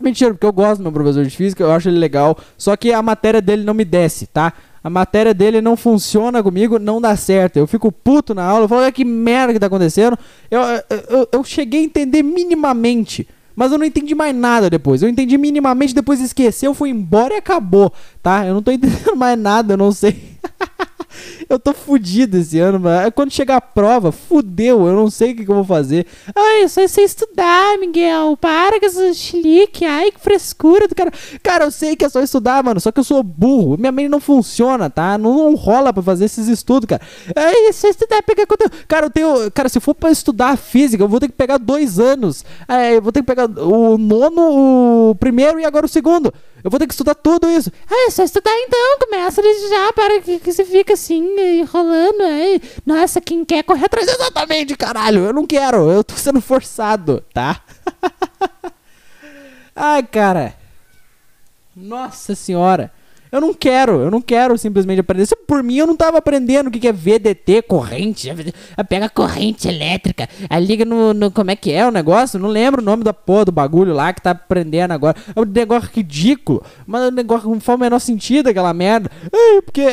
[0.00, 2.36] Mentira, porque eu gosto do meu professor de física, eu acho ele legal.
[2.56, 4.52] Só que a matéria dele não me desce, tá?
[4.82, 7.56] A matéria dele não funciona comigo, não dá certo.
[7.56, 10.18] Eu fico puto na aula, eu falo, que merda que tá acontecendo.
[10.50, 10.60] Eu,
[11.08, 15.02] eu, eu cheguei a entender minimamente, mas eu não entendi mais nada depois.
[15.02, 18.46] Eu entendi minimamente, depois esqueceu, fui embora e acabou, tá?
[18.46, 20.38] Eu não tô entendendo mais nada, eu não sei.
[21.48, 23.10] eu tô fudido esse ano, mano.
[23.12, 26.06] Quando chegar a prova, fudeu, eu não sei o que, que eu vou fazer.
[26.34, 28.36] Ai, só sei estudar, Miguel.
[28.36, 29.84] Para com essa chilique.
[29.84, 31.12] Ai, que frescura do cara.
[31.42, 32.80] Cara, eu sei que é só estudar, mano.
[32.80, 33.76] Só que eu sou burro.
[33.78, 35.16] Minha mente não funciona, tá?
[35.18, 37.02] Não, não rola pra fazer esses estudos, cara.
[37.34, 38.72] Ai, só estudar, pegar conteúdo.
[38.86, 39.50] Cara, eu tenho.
[39.52, 42.44] Cara, se for pra estudar física, eu vou ter que pegar dois anos.
[42.68, 46.32] É, eu vou ter que pegar o nono, o primeiro e agora o segundo.
[46.62, 47.70] Eu vou ter que estudar tudo isso.
[47.88, 52.22] Ah, é só estudar então, começa já, para que, que você fica assim, enrolando.
[52.22, 52.60] Aí.
[52.84, 55.24] Nossa, quem quer correr atrás exatamente, caralho.
[55.24, 57.60] Eu não quero, eu tô sendo forçado, tá?
[59.74, 60.54] Ai, cara.
[61.74, 62.92] Nossa senhora.
[63.30, 65.26] Eu não quero, eu não quero simplesmente aprender.
[65.26, 68.28] Se por mim eu não tava aprendendo o que, que é VDT, corrente.
[68.88, 72.38] Pega corrente elétrica, aí liga no, no, Como é que é o negócio?
[72.38, 75.16] Não lembro o nome da porra do bagulho lá que tá aprendendo agora.
[75.34, 79.10] É um negócio ridículo, mas é um negócio não faz o menor sentido aquela merda.
[79.64, 79.86] porque.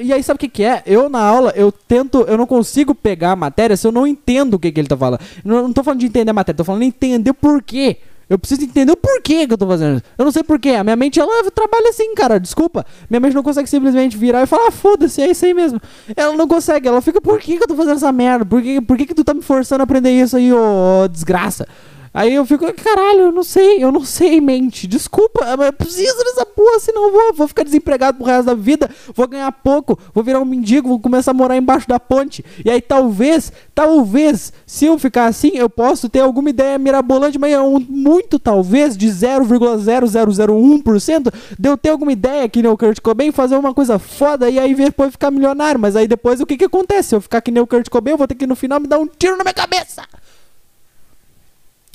[0.00, 0.82] E aí sabe o que, que é?
[0.86, 2.22] Eu na aula, eu tento.
[2.22, 4.96] Eu não consigo pegar a matéria se eu não entendo o que, que ele tá
[4.96, 5.20] falando.
[5.44, 7.98] Não, não tô falando de entender a matéria, tô falando de entender por quê.
[8.28, 10.04] Eu preciso entender o porquê que eu tô fazendo isso.
[10.16, 10.70] Eu não sei porquê.
[10.70, 12.40] A minha mente, ela trabalha assim, cara.
[12.40, 12.84] Desculpa.
[13.08, 15.80] Minha mente não consegue simplesmente virar e falar, ah, foda-se, é isso aí mesmo.
[16.16, 16.88] Ela não consegue.
[16.88, 18.44] Ela fica, por que, que eu tô fazendo essa merda?
[18.44, 21.66] Por que, por que, que tu tá me forçando a aprender isso aí, ô desgraça?
[22.14, 24.86] Aí eu fico, caralho, eu não sei, eu não sei, mente.
[24.86, 28.54] Desculpa, mas eu preciso dessa porra, senão eu vou, vou ficar desempregado pro resto da
[28.54, 32.44] vida, vou ganhar pouco, vou virar um mendigo, vou começar a morar embaixo da ponte.
[32.64, 37.52] E aí talvez, talvez, se eu ficar assim, eu posso ter alguma ideia mirabolante, mas
[37.52, 43.00] é um, muito talvez, de 0,0001% de eu ter alguma ideia que nem o Kurt
[43.00, 45.80] Cobain, fazer uma coisa foda e aí depois ficar milionário.
[45.80, 47.08] Mas aí depois o que que acontece?
[47.08, 48.86] Se eu ficar que nem o Kurt Cobain, eu vou ter que no final me
[48.86, 50.04] dar um tiro na minha cabeça.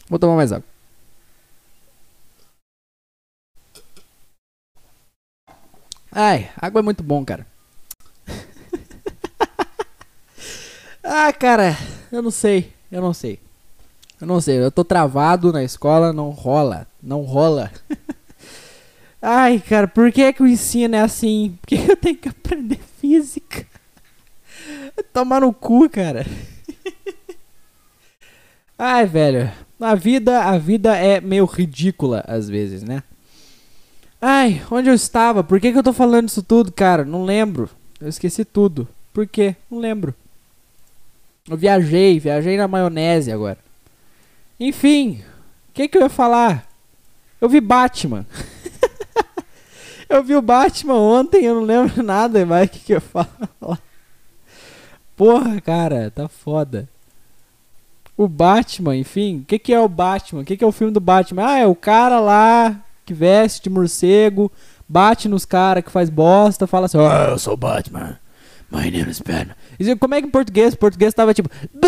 [0.10, 0.66] Vou tomar mais água.
[6.12, 7.46] Ai, água é muito bom, cara.
[11.04, 11.78] ah, cara,
[12.12, 13.40] eu não sei, eu não sei.
[14.20, 17.72] Eu não sei, eu tô travado na escola, não rola, não rola.
[19.22, 21.58] Ai, cara, por que que o ensino é assim?
[21.62, 23.66] Por que eu tenho que aprender física?
[25.14, 26.26] Tomar no cu, cara.
[28.78, 29.52] Ai, velho.
[29.80, 33.02] A vida, a vida é meio ridícula às vezes, né?
[34.22, 35.42] Ai, onde eu estava?
[35.42, 37.06] Por que, que eu tô falando isso tudo, cara?
[37.06, 37.70] Não lembro.
[38.02, 38.88] Eu esqueci tudo.
[39.14, 39.56] Por quê?
[39.72, 40.14] Não lembro.
[41.50, 43.58] Eu viajei, viajei na maionese agora.
[44.60, 45.24] Enfim,
[45.70, 46.68] o que, que eu ia falar?
[47.40, 48.26] Eu vi Batman.
[50.10, 53.28] eu vi o Batman ontem, eu não lembro nada mais o que, que eu falo.
[55.16, 56.90] Porra, cara, tá foda
[58.20, 59.40] o Batman, enfim.
[59.40, 60.42] O que, que é o Batman?
[60.42, 61.46] O que, que é o filme do Batman?
[61.46, 64.52] Ah, é o cara lá que veste de morcego,
[64.90, 68.20] bate nos caras que faz bosta, fala assim: Oh, eu sou o Batman.
[68.70, 69.56] My name is Batman.
[69.80, 70.74] E como é que em português?
[70.74, 71.88] Em português tava tipo, "Bã,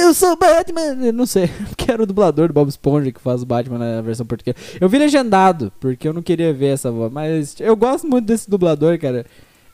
[0.00, 1.04] eu sou Batman.
[1.04, 4.00] Eu não sei, porque era o dublador do Bob Esponja que faz o Batman na
[4.00, 4.56] versão portuguesa.
[4.80, 7.12] Eu vi legendado, porque eu não queria ver essa voz.
[7.12, 9.26] Mas eu gosto muito desse dublador, cara.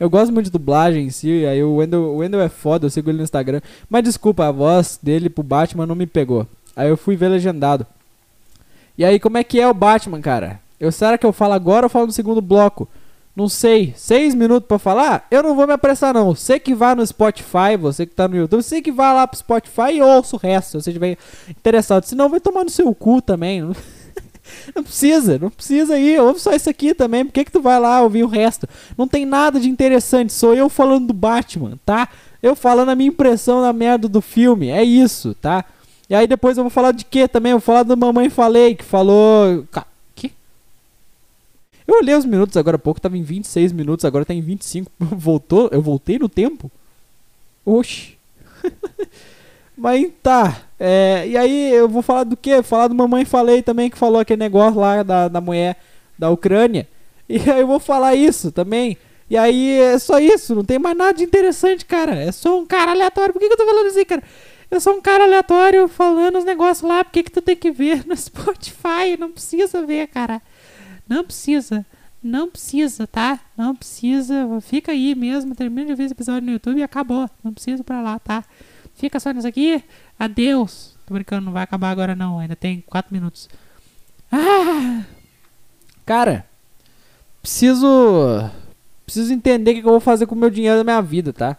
[0.03, 1.47] Eu gosto muito de dublagem em si.
[1.47, 3.61] Aí o Wendell, o Wendell é foda, eu sigo ele no Instagram.
[3.89, 6.45] Mas desculpa, a voz dele pro Batman não me pegou.
[6.75, 7.87] Aí eu fui ver legendado.
[8.99, 10.61] E aí, como é que é o Batman, cara?
[10.81, 12.89] Eu, será que eu falo agora ou falo no segundo bloco?
[13.37, 13.95] Não sei.
[13.97, 15.25] Seis minutos pra falar?
[15.31, 16.35] Eu não vou me apressar, não.
[16.35, 19.39] Você que vai no Spotify, você que tá no YouTube, você que vai lá pro
[19.39, 21.17] Spotify e ouça o resto, se você estiver
[21.49, 22.03] interessado.
[22.07, 23.63] Senão vai tomar no seu cu também.
[24.75, 26.21] Não, precisa, não precisa ir.
[26.21, 27.25] Ouve só isso aqui também.
[27.25, 28.69] Por que, que tu vai lá ouvir o resto?
[28.97, 30.33] Não tem nada de interessante.
[30.33, 32.09] Sou eu falando do Batman, tá?
[32.43, 34.69] Eu falando a minha impressão da merda do filme.
[34.69, 35.65] É isso, tá?
[36.09, 37.53] E aí depois eu vou falar de quê também?
[37.53, 39.65] Eu vou falar do Mamãe Falei, que falou.
[40.15, 40.33] Que?
[41.87, 44.91] Eu olhei os minutos agora há pouco, tava em 26 minutos, agora tá em 25.
[44.99, 45.69] Voltou?
[45.73, 46.71] Eu voltei no tempo?
[47.65, 48.19] Oxi.
[49.83, 50.63] Mas tá.
[50.79, 52.63] É, e aí eu vou falar do quê?
[52.63, 55.77] Falar do Mamãe Falei também, que falou aquele negócio lá da, da mulher
[56.17, 56.89] da Ucrânia.
[57.29, 58.99] E aí eu vou falar isso também.
[59.31, 62.15] E aí é só isso, não tem mais nada de interessante, cara.
[62.15, 63.33] É só um cara aleatório.
[63.33, 64.23] Por que, que eu tô falando assim, cara?
[64.71, 67.03] Eu sou um cara aleatório falando os negócios lá.
[67.03, 69.17] Por que, que tu tem que ver no Spotify?
[69.19, 70.43] Não precisa ver, cara.
[71.09, 71.87] Não precisa.
[72.23, 73.41] Não precisa, tá?
[73.57, 74.47] Não precisa.
[74.61, 75.55] Fica aí mesmo.
[75.55, 77.31] Termina de ver esse episódio no YouTube e acabou.
[77.43, 78.45] Não precisa ir pra lá, tá?
[79.03, 79.83] Fica só nisso aqui.
[80.17, 80.95] Adeus.
[81.05, 82.39] Tô brincando, não vai acabar agora não.
[82.39, 83.49] Ainda tem 4 minutos.
[84.31, 85.03] Ah!
[86.07, 86.47] Cara,
[87.41, 88.49] preciso.
[89.05, 91.33] Preciso entender o que que eu vou fazer com o meu dinheiro da minha vida,
[91.33, 91.57] tá?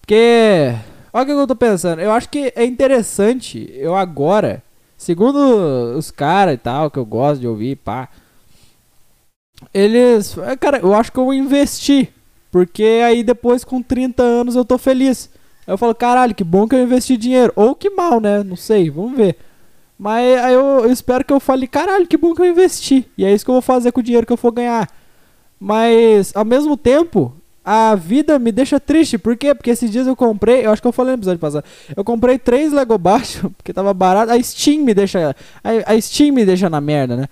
[0.00, 0.74] Porque.
[1.12, 2.00] Olha o que eu tô pensando.
[2.00, 4.64] Eu acho que é interessante eu agora,
[4.98, 8.08] segundo os caras e tal, que eu gosto de ouvir, pá.
[9.72, 10.34] Eles.
[10.58, 12.12] Cara, eu acho que eu vou investir.
[12.50, 15.30] Porque aí depois, com 30 anos, eu tô feliz.
[15.72, 17.52] Eu falo, caralho, que bom que eu investi dinheiro.
[17.56, 18.42] Ou que mal, né?
[18.42, 19.36] Não sei, vamos ver.
[19.98, 23.08] Mas aí eu, espero que eu fale, caralho, que bom que eu investi.
[23.16, 24.88] E é isso que eu vou fazer com o dinheiro que eu for ganhar.
[25.58, 29.16] Mas, ao mesmo tempo, a vida me deixa triste.
[29.16, 29.54] Por quê?
[29.54, 31.64] Porque esses dias eu comprei, eu acho que eu falei no episódio passado.
[31.96, 34.32] Eu comprei três Lego baixo, porque tava barato.
[34.32, 35.34] A Steam me deixa.
[35.62, 37.28] A Steam me deixa na merda, né?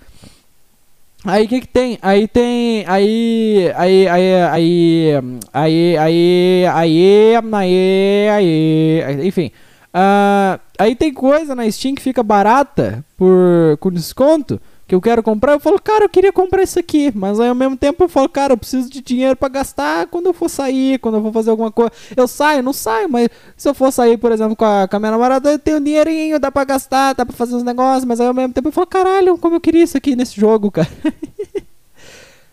[1.23, 1.99] Aí o que que tem?
[2.01, 2.83] Aí tem.
[2.87, 3.71] Aí.
[3.75, 4.07] Aí.
[4.07, 4.33] Aí.
[4.51, 5.15] Aí.
[5.53, 5.97] Aí.
[5.97, 6.67] Aí.
[6.67, 8.27] Aí.
[8.29, 9.03] Aí.
[9.03, 9.51] aí enfim.
[9.93, 14.59] Ah, aí tem coisa na Steam que fica barata por com desconto
[14.91, 15.53] que eu quero comprar.
[15.53, 17.13] Eu falo, cara, eu queria comprar isso aqui.
[17.15, 20.25] Mas aí ao mesmo tempo eu falo, cara, eu preciso de dinheiro pra gastar quando
[20.25, 21.93] eu for sair, quando eu for fazer alguma coisa.
[22.13, 24.99] Eu saio, não saio, mas se eu for sair, por exemplo, com a, com a
[24.99, 28.03] minha namorada, eu tenho um dinheirinho, dá pra gastar, dá pra fazer uns negócios.
[28.03, 30.69] Mas aí ao mesmo tempo eu falo, caralho, como eu queria isso aqui nesse jogo,
[30.69, 30.89] cara.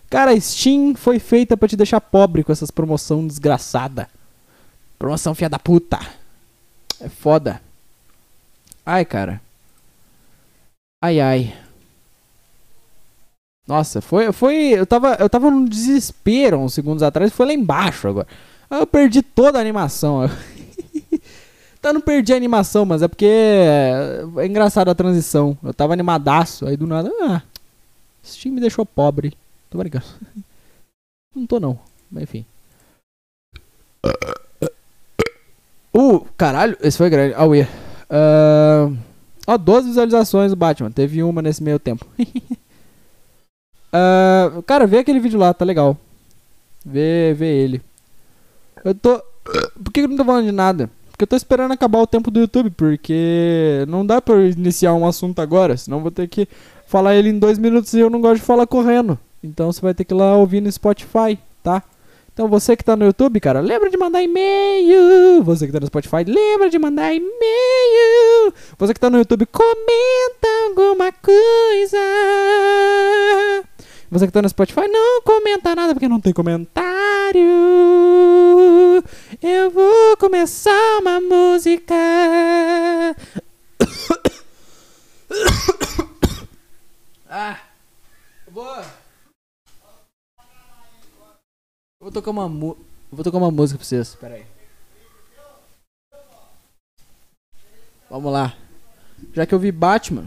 [0.09, 4.09] Cara, Steam foi feita pra te deixar pobre com essas promoção desgraçada.
[4.99, 5.99] Promoção filha da puta.
[6.99, 7.61] É foda.
[8.87, 9.39] Ai, cara.
[11.03, 11.55] Ai, ai.
[13.69, 18.09] Nossa, foi, foi, eu tava, eu tava num desespero uns segundos atrás, foi lá embaixo
[18.09, 18.27] agora.
[18.71, 20.25] Aí eu perdi toda a animação.
[20.25, 25.57] eu não perdi a animação, mas é porque é, engraçado a transição.
[25.63, 27.43] Eu tava animadaço, aí do nada, ah,
[28.25, 29.37] Steam me deixou pobre.
[29.69, 30.07] Tô brincando.
[31.37, 31.79] Não tô não,
[32.11, 32.45] mas enfim.
[35.95, 37.35] Uh, caralho, esse foi grande.
[37.37, 37.69] Ah, ué.
[38.11, 38.91] Ah,
[39.47, 40.91] Ó, 12 visualizações do Batman.
[40.91, 42.07] Teve uma nesse meio tempo.
[43.93, 45.97] Ah, cara, vê aquele vídeo lá, tá legal.
[46.85, 47.83] Vê, vê ele.
[48.85, 49.23] Eu tô.
[49.83, 50.91] Por que eu não tô falando de nada?
[51.11, 54.95] Porque eu tô esperando acabar o tempo do YouTube, porque não dá pra eu iniciar
[54.95, 56.47] um assunto agora, senão vou ter que
[56.87, 59.19] falar ele em dois minutos e eu não gosto de falar correndo.
[59.43, 61.83] Então você vai ter que ir lá ouvir no Spotify, tá?
[62.33, 65.43] Então você que tá no YouTube, cara, lembra de mandar e-mail.
[65.43, 68.55] Você que tá no Spotify, lembra de mandar e-mail.
[68.79, 71.99] Você que tá no YouTube, comenta alguma coisa.
[74.11, 77.43] Você que tá no Spotify, não comenta nada porque não tem comentário.
[79.43, 81.95] Eu vou começar uma música.
[87.29, 87.61] ah,
[88.47, 88.83] eu vou.
[92.11, 94.15] Tocar uma Vou tocar uma música pra vocês.
[94.15, 94.47] Pera aí.
[98.09, 98.57] Vamos lá.
[99.35, 100.27] Já que eu vi Batman,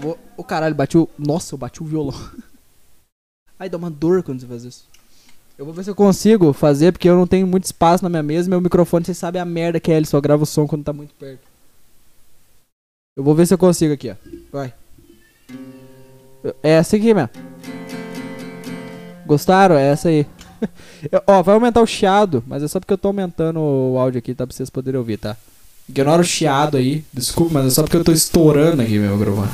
[0.00, 0.18] vou.
[0.34, 1.06] O caralho, bati o.
[1.18, 2.16] Nossa, eu bati o violão.
[3.58, 4.84] Ai, dá uma dor quando você faz isso.
[5.58, 8.22] Eu vou ver se eu consigo fazer, porque eu não tenho muito espaço na minha
[8.22, 8.48] mesa.
[8.48, 10.92] Meu microfone, vocês sabem a merda que é, ele só grava o som quando tá
[10.92, 11.40] muito perto.
[13.16, 14.14] Eu vou ver se eu consigo aqui, ó.
[14.52, 14.72] Vai.
[16.62, 17.30] É essa aqui mesmo.
[19.26, 19.76] Gostaram?
[19.76, 20.24] É essa aí.
[21.10, 24.18] Eu- ó, vai aumentar o chiado, mas é só porque eu tô aumentando o áudio
[24.18, 24.46] aqui, tá?
[24.46, 25.36] Pra vocês poderem ouvir, tá?
[25.88, 27.04] Ignora o chiado aí.
[27.12, 29.50] Desculpa, mas é só porque eu tô estourando aqui meu microfone.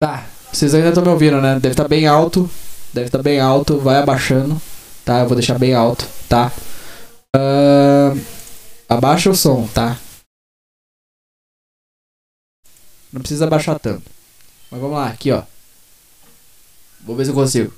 [0.00, 1.54] Tá, vocês ainda estão me ouvindo, né?
[1.54, 2.48] Deve estar bem alto.
[2.92, 4.60] Deve estar bem alto, vai abaixando.
[5.04, 6.52] Tá, eu vou deixar bem alto, tá?
[7.34, 8.18] Ahn,
[8.88, 9.98] abaixa o som, tá?
[13.12, 14.10] Não precisa abaixar tanto.
[14.70, 15.42] Mas vamos lá, aqui ó.
[17.00, 17.77] Vou ver se eu consigo.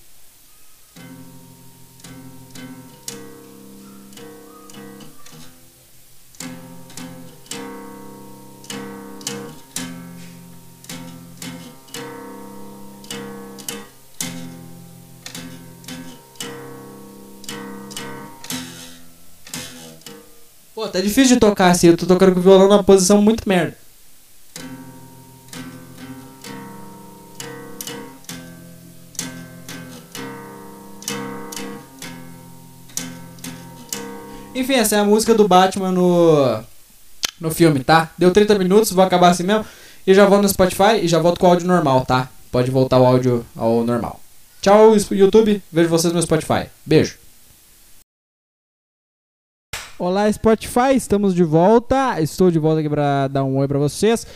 [20.81, 23.47] Pô, tá difícil de tocar assim, eu tô tocando com o violão numa posição muito
[23.47, 23.77] merda.
[34.55, 36.63] Enfim, essa é a música do Batman no,
[37.39, 38.11] no filme, tá?
[38.17, 39.67] Deu 30 minutos, vou acabar assim mesmo.
[40.07, 42.31] E já vou no Spotify e já volto com o áudio normal, tá?
[42.51, 44.19] Pode voltar o áudio ao normal.
[44.63, 45.63] Tchau, YouTube.
[45.71, 46.71] Vejo vocês no Spotify.
[46.87, 47.20] Beijo.
[50.01, 52.19] Olá, Spotify, estamos de volta.
[52.23, 54.27] Estou de volta aqui para dar um oi para vocês.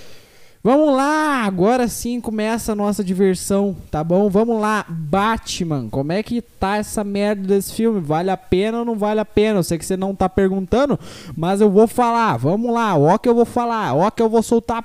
[0.62, 4.29] Vamos lá, agora sim começa a nossa diversão, tá bom?
[4.29, 7.98] Vamos lá, Batman, como é que tá essa merda desse filme?
[7.98, 9.61] Vale a pena ou não vale a pena?
[9.61, 11.00] Eu sei que você não tá perguntando,
[11.35, 12.37] mas eu vou falar.
[12.37, 14.85] Vamos lá, ó que eu vou falar, ó que eu vou soltar.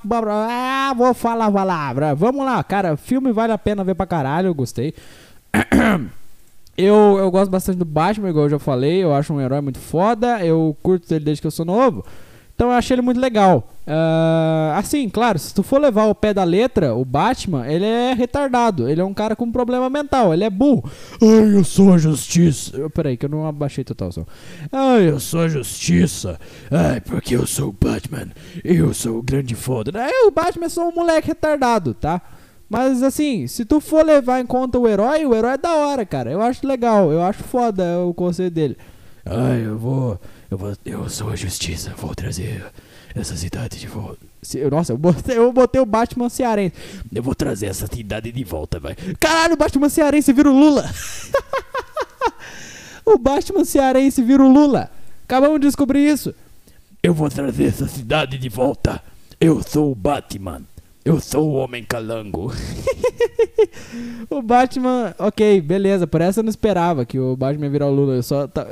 [0.49, 2.15] Ah, vou falar a palavra.
[2.15, 4.93] Vamos lá, cara, filme vale a pena ver pra caralho, eu gostei.
[6.81, 9.03] Eu, eu gosto bastante do Batman, igual eu já falei.
[9.03, 10.45] Eu acho um herói muito foda.
[10.45, 12.05] Eu curto ele desde que eu sou novo.
[12.55, 13.69] Então eu achei ele muito legal.
[13.85, 18.13] Ah, assim, claro, se tu for levar o pé da letra, o Batman, ele é
[18.13, 18.87] retardado.
[18.87, 20.33] Ele é um cara com problema mental.
[20.33, 20.89] Ele é burro.
[21.21, 22.77] Ai, eu sou a justiça.
[22.77, 24.25] Eu, peraí, que eu não abaixei total som.
[24.71, 26.39] Ai, eu sou a justiça.
[26.71, 28.29] Ai, porque eu sou o Batman.
[28.63, 29.91] Eu sou o grande foda.
[29.95, 32.21] Ai, o Batman é só um moleque retardado, tá?
[32.69, 36.05] Mas assim, se tu for levar em conta o herói, o herói é da hora,
[36.05, 36.31] cara.
[36.31, 38.77] Eu acho legal, eu acho foda o conceito dele.
[39.25, 40.19] Ai, eu vou.
[40.51, 40.73] Eu vou.
[40.85, 42.63] Eu sou a justiça, vou trazer
[43.15, 44.19] essa cidade de volta.
[44.71, 46.75] Nossa, eu botei, eu botei o Batman cearense.
[47.13, 48.95] Eu vou trazer essa cidade de volta, vai.
[49.19, 50.89] Caralho, o Batman cearense vira o Lula.
[53.05, 54.91] o Batman cearense vira o Lula.
[55.23, 56.33] Acabamos de descobrir isso.
[57.01, 59.01] Eu vou trazer essa cidade de volta.
[59.39, 60.61] Eu sou o Batman.
[61.09, 62.51] Eu sou o Homem Calango.
[64.29, 66.05] o Batman, ok, beleza.
[66.05, 68.13] Por essa eu não esperava que o Batman ia virar o Lula.
[68.15, 68.47] Eu só.
[68.47, 68.67] tá-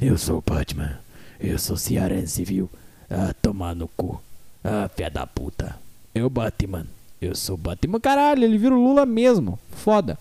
[0.00, 0.98] Eu sou o Batman.
[1.38, 2.70] Eu sou cearense, viu?
[3.10, 4.20] Ah, tomar no cu.
[4.64, 5.76] Ah, fé da puta.
[6.14, 6.86] Eu, Batman.
[7.20, 8.00] Eu sou o Batman.
[8.00, 9.58] Caralho, ele vira o Lula mesmo.
[9.70, 10.18] Foda.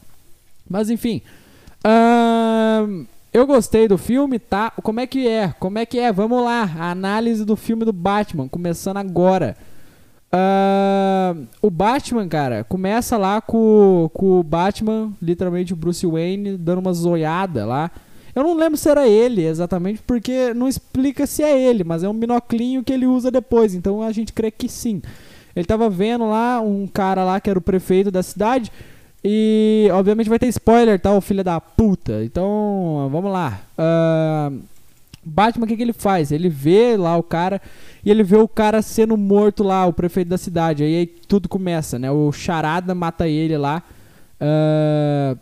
[0.70, 1.22] Mas enfim.
[1.84, 4.72] Ahn, eu gostei do filme, tá?
[4.72, 5.54] Como é que é?
[5.60, 6.12] Como é que é?
[6.12, 6.64] Vamos lá.
[6.78, 9.56] A análise do filme do Batman, começando agora.
[10.36, 16.80] Ahn, o Batman, cara, começa lá com, com o Batman, literalmente o Bruce Wayne, dando
[16.80, 17.90] uma zoiada lá.
[18.36, 22.10] Eu não lembro se era ele exatamente, porque não explica se é ele, mas é
[22.10, 25.02] um binoclinho que ele usa depois, então a gente crê que sim.
[25.56, 28.70] Ele tava vendo lá um cara lá que era o prefeito da cidade.
[29.24, 31.14] E obviamente vai ter spoiler, tá?
[31.14, 32.24] O filho da puta.
[32.24, 33.62] Então, vamos lá.
[33.78, 34.60] Ahn,
[35.24, 36.32] Batman, o que, que ele faz?
[36.32, 37.62] Ele vê lá o cara
[38.06, 40.84] e ele vê o cara sendo morto lá, o prefeito da cidade.
[40.84, 42.12] Aí, aí tudo começa, né?
[42.12, 43.82] O Charada mata ele lá.
[44.40, 45.36] Ah,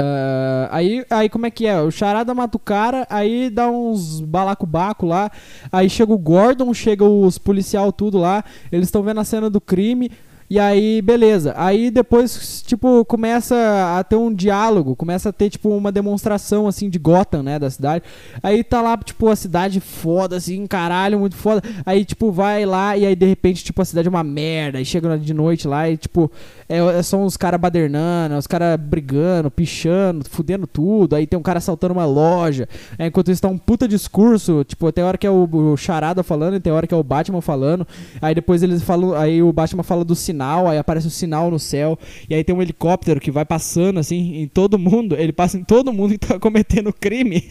[0.00, 1.80] ah, aí, aí como é que é?
[1.80, 5.30] O Charada mata o cara, aí dá uns balacobaco lá.
[5.72, 8.44] Aí chega o Gordon, chega os policial tudo lá.
[8.70, 10.10] Eles estão vendo a cena do crime.
[10.50, 11.52] E aí, beleza.
[11.56, 13.54] Aí depois, tipo, começa
[13.98, 17.68] a ter um diálogo, começa a ter, tipo, uma demonstração, assim, de Gotham, né, da
[17.68, 18.04] cidade.
[18.42, 21.62] Aí tá lá, tipo, a cidade foda, assim, caralho, muito foda.
[21.84, 24.78] Aí, tipo, vai lá e aí, de repente, tipo, a cidade é uma merda.
[24.78, 26.30] Aí chega de noite lá e, tipo,
[26.68, 31.14] é, é- são os caras badernando, os caras brigando, pichando, fudendo tudo.
[31.14, 32.68] Aí tem um cara assaltando uma loja.
[32.98, 36.22] É, enquanto isso tá um puta discurso, tipo, tem hora que é o, o Charada
[36.22, 37.86] falando e tem hora que é o Batman falando.
[38.20, 41.58] Aí depois eles falam, aí o Batman fala do sinal, aí aparece o sinal no
[41.58, 41.98] céu,
[42.28, 45.64] e aí tem um helicóptero que vai passando assim em todo mundo, ele passa em
[45.64, 47.48] todo mundo que tá cometendo crime.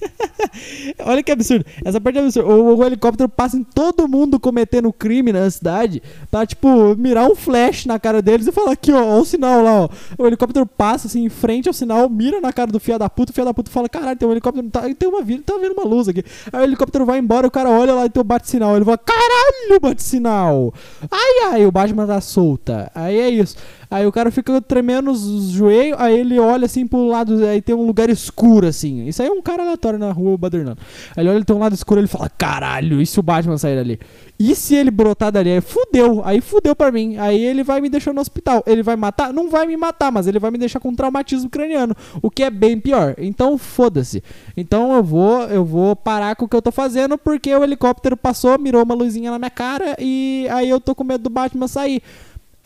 [1.06, 1.66] Olha que absurdo.
[1.84, 2.50] Essa parte é absurda.
[2.50, 7.36] O, o helicóptero passa em todo mundo cometendo crime na cidade, pra tipo mirar um
[7.36, 9.90] flash na cara deles e falar aqui, ó, ó o sinal lá, ó.
[10.18, 13.32] O helicóptero passa assim em frente ao sinal, mira na cara do filho da puta,
[13.32, 15.74] o filho da puta fala: "Caralho, tem um helicóptero, tá, tem uma vida, tá vendo
[15.74, 16.24] uma luz aqui".
[16.52, 18.98] Aí o helicóptero vai embora, o cara olha lá e tem o bate-sinal, ele fala:
[18.98, 20.74] "Caralho, bate-sinal".
[21.12, 22.77] Ai ai, o Batman tá solta.
[22.94, 23.56] Aí é isso.
[23.90, 27.74] Aí o cara fica tremendo os joelhos, aí ele olha assim pro lado, aí tem
[27.74, 29.08] um lugar escuro assim.
[29.08, 30.80] Isso aí é um cara aleatório na rua badernando.
[31.16, 33.76] Aí ele olha, tem um lado escuro, ele fala: "Caralho, e se o Batman sair
[33.76, 34.00] dali?"
[34.40, 35.52] E se ele brotar dali?
[35.52, 37.18] Aí fudeu, aí fudeu pra mim.
[37.18, 38.64] Aí ele vai me deixar no hospital.
[38.68, 39.34] Ele vai matar?
[39.34, 42.50] Não vai me matar, mas ele vai me deixar com traumatismo craniano, o que é
[42.50, 43.16] bem pior.
[43.18, 44.24] Então foda-se.
[44.56, 48.16] Então eu vou, eu vou parar com o que eu tô fazendo porque o helicóptero
[48.16, 51.68] passou, mirou uma luzinha na minha cara e aí eu tô com medo do Batman
[51.68, 52.04] sair.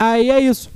[0.02, 0.68] Aí é isso.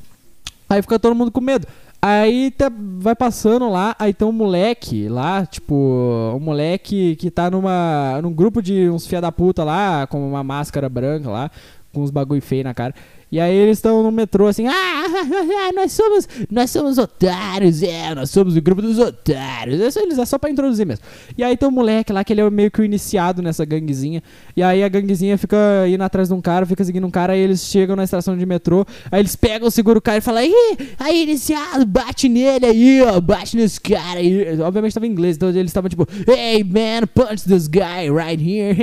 [0.71, 1.67] Aí fica todo mundo com medo.
[2.01, 5.75] Aí tá, vai passando lá, aí tem um moleque lá, tipo,
[6.37, 10.45] um moleque que tá numa, num grupo de uns fia da puta lá, com uma
[10.45, 11.51] máscara branca lá,
[11.93, 12.95] com uns bagulho feio na cara.
[13.37, 18.31] E aí eles estão no metrô assim, ah, nós somos, nós somos otários, é, nós
[18.31, 19.79] somos o grupo dos otários.
[19.79, 21.05] É só, eles, é só pra introduzir mesmo.
[21.37, 24.23] E aí tem um moleque lá que ele é meio que o iniciado nessa ganguezinha.
[24.57, 27.41] E aí a ganguezinha fica indo atrás de um cara, fica seguindo um cara, aí
[27.41, 30.79] eles chegam na estação de metrô, aí eles pegam, seguram o cara e falam, ih,
[30.99, 34.59] aí iniciado, bate nele aí, ó, bate nesse cara aí.
[34.63, 38.75] Obviamente tava em inglês, então eles estavam tipo, hey man, punch this guy right here,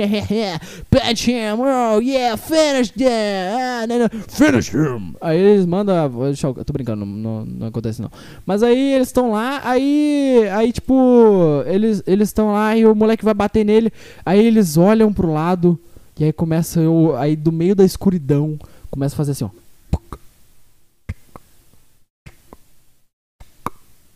[0.88, 4.08] punch him, oh yeah, finish them, ah, não, não.
[4.44, 5.14] Finish him!
[5.20, 6.10] Aí eles mandam.
[6.26, 8.10] Deixa eu, tô brincando, não, não acontece não.
[8.44, 10.48] Mas aí eles estão lá, aí.
[10.52, 13.92] Aí, tipo, eles estão lá e o moleque vai bater nele.
[14.24, 15.78] Aí eles olham pro lado.
[16.18, 16.80] E aí começa.
[16.80, 18.58] Eu, aí do meio da escuridão,
[18.90, 19.50] começa a fazer assim, ó.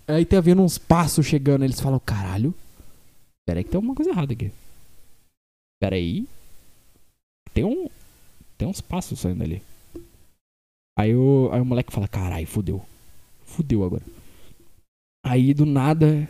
[0.06, 1.64] Aí tá vendo uns passos chegando.
[1.64, 2.54] Eles falam, caralho.
[3.46, 4.50] Pera aí que tem alguma coisa errada aqui.
[5.80, 6.26] Pera aí.
[7.52, 7.88] Tem um.
[8.56, 9.62] Tem uns passos saindo ali.
[10.98, 12.82] Aí o, aí o moleque fala, carai, fudeu.
[13.46, 14.02] Fudeu agora.
[15.24, 16.28] Aí do nada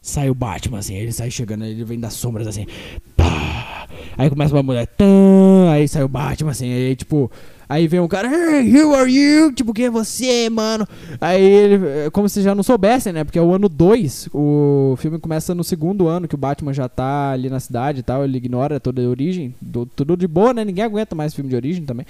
[0.00, 2.64] sai o Batman, assim, ele sai chegando, ele vem das sombras assim.
[3.16, 3.88] Pá!
[4.16, 4.88] Aí começa uma mulher.
[5.72, 7.28] Aí sai o Batman, assim, aí tipo.
[7.68, 9.50] Aí vem um cara, hey, who are you?
[9.50, 10.86] Tipo, quem é você, mano?
[11.20, 13.24] Aí ele, como se já não soubessem, né?
[13.24, 16.88] Porque é o ano 2, o filme começa no segundo ano, que o Batman já
[16.88, 20.52] tá ali na cidade e tal, ele ignora toda a origem, do, tudo de boa,
[20.52, 20.64] né?
[20.64, 22.06] Ninguém aguenta mais filme de origem também.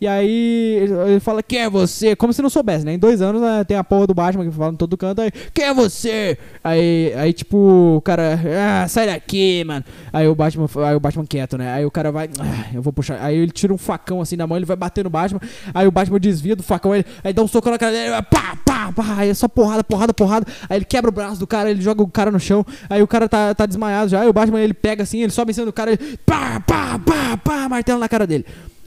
[0.00, 2.16] E aí ele fala, quem é você?
[2.16, 2.94] Como se não soubesse, né?
[2.94, 5.30] Em dois anos né, tem a porra do Batman que fala em todo canto aí,
[5.52, 6.36] quem é você?
[6.62, 8.38] Aí, aí tipo, o cara,
[8.82, 9.84] ah, sai daqui, mano.
[10.12, 11.72] Aí o Batman, aí o Batman quieto, né?
[11.72, 13.18] Aí o cara vai, ah, eu vou puxar.
[13.22, 15.40] Aí ele tira um facão assim da mão, ele vai bater no Batman.
[15.72, 18.58] Aí o Batman desvia do facão, ele, aí dá um soco na cara dele, pá,
[18.64, 19.14] pá, pá.
[19.18, 20.46] Aí é só porrada, porrada, porrada.
[20.68, 22.66] Aí ele quebra o braço do cara, ele joga o cara no chão.
[22.90, 24.20] Aí o cara tá, tá desmaiado já.
[24.20, 26.98] Aí o Batman ele pega assim, ele sobe em cima do cara, ele pá, pá,
[26.98, 28.44] pá, pá, martelo na cara dele.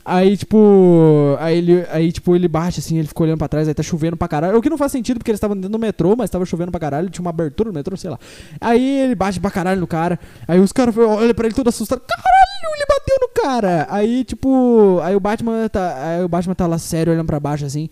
[0.10, 1.36] Aí, tipo.
[1.38, 4.16] Aí ele, aí, tipo, ele bate assim, ele fica olhando pra trás, aí tá chovendo
[4.16, 4.58] pra caralho.
[4.58, 6.80] O que não faz sentido, porque eles estavam dentro do metrô, mas tava chovendo pra
[6.80, 8.18] caralho, tinha uma abertura no metrô, sei lá.
[8.62, 10.18] Aí ele bate pra caralho no cara.
[10.48, 12.00] Aí os caras olham pra ele todo assustado.
[12.00, 13.88] Caralho, ele bateu no cara!
[13.90, 15.02] Aí, tipo.
[15.04, 15.98] Aí o Batman tá.
[16.02, 17.90] Aí o Batman tá lá sério, olhando pra baixo assim.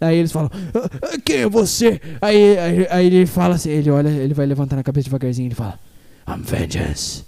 [0.00, 2.00] Aí eles falam, ah, ah, quem é você?
[2.22, 5.48] Aí, aí, aí ele fala assim, ele olha, ele vai levantando a cabeça devagarzinho e
[5.48, 5.80] ele fala,
[6.28, 7.24] I'm vengeance.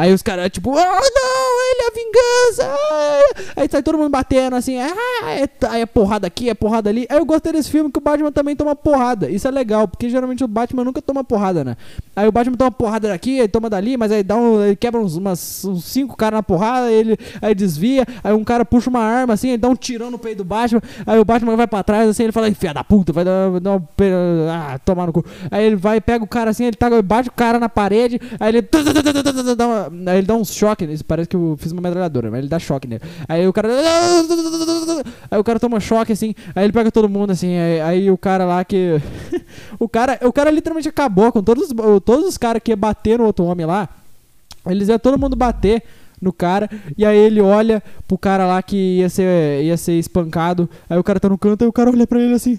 [0.00, 3.54] Aí os caras, tipo, oh não, ele é a vingança.
[3.54, 4.94] Aí sai todo mundo batendo assim, ah,
[5.26, 7.06] é, aí é porrada aqui, é porrada ali.
[7.10, 9.28] Aí eu gostei desse filme que o Batman também toma porrada.
[9.28, 11.76] Isso é legal, porque geralmente o Batman nunca toma porrada, né?
[12.16, 14.98] Aí o Batman toma porrada daqui, aí toma dali, mas aí dá um, ele quebra
[14.98, 19.00] uns, umas, uns cinco caras na porrada, ele aí desvia, aí um cara puxa uma
[19.00, 21.82] arma assim, ele dá um tirão no peito do Batman, aí o Batman vai pra
[21.82, 23.82] trás assim, ele fala, filha da puta, vai dar, dar um,
[24.50, 25.22] ah, tomar no cu.
[25.50, 28.48] Aí ele vai, pega o cara assim, ele tá, bate o cara na parede, aí
[28.48, 28.62] ele
[29.56, 32.48] dá uma, Aí ele dá um choque, parece que eu fiz uma metralhadora, mas ele
[32.48, 33.02] dá choque nele.
[33.28, 33.68] Aí o cara.
[35.30, 38.18] Aí o cara toma choque assim, aí ele pega todo mundo assim, aí, aí o
[38.18, 39.00] cara lá que.
[39.78, 41.68] o cara, o cara literalmente acabou com todos,
[42.04, 43.88] todos os caras que ia bater no outro homem lá.
[44.66, 45.82] Eles iam todo mundo bater
[46.20, 46.68] no cara,
[46.98, 51.04] e aí ele olha pro cara lá que ia ser, ia ser espancado, aí o
[51.04, 52.58] cara tá no canto, e o cara olha pra ele assim,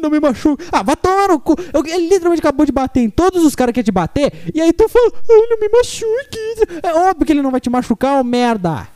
[0.00, 0.64] não me machuca.
[0.72, 1.54] Ah, vai tomar no cu.
[1.72, 4.32] Eu, ele literalmente acabou de bater em todos os caras que ia te bater.
[4.54, 6.82] E aí tu fala, ai, não me machuque.
[6.82, 8.88] É óbvio que ele não vai te machucar, ô merda.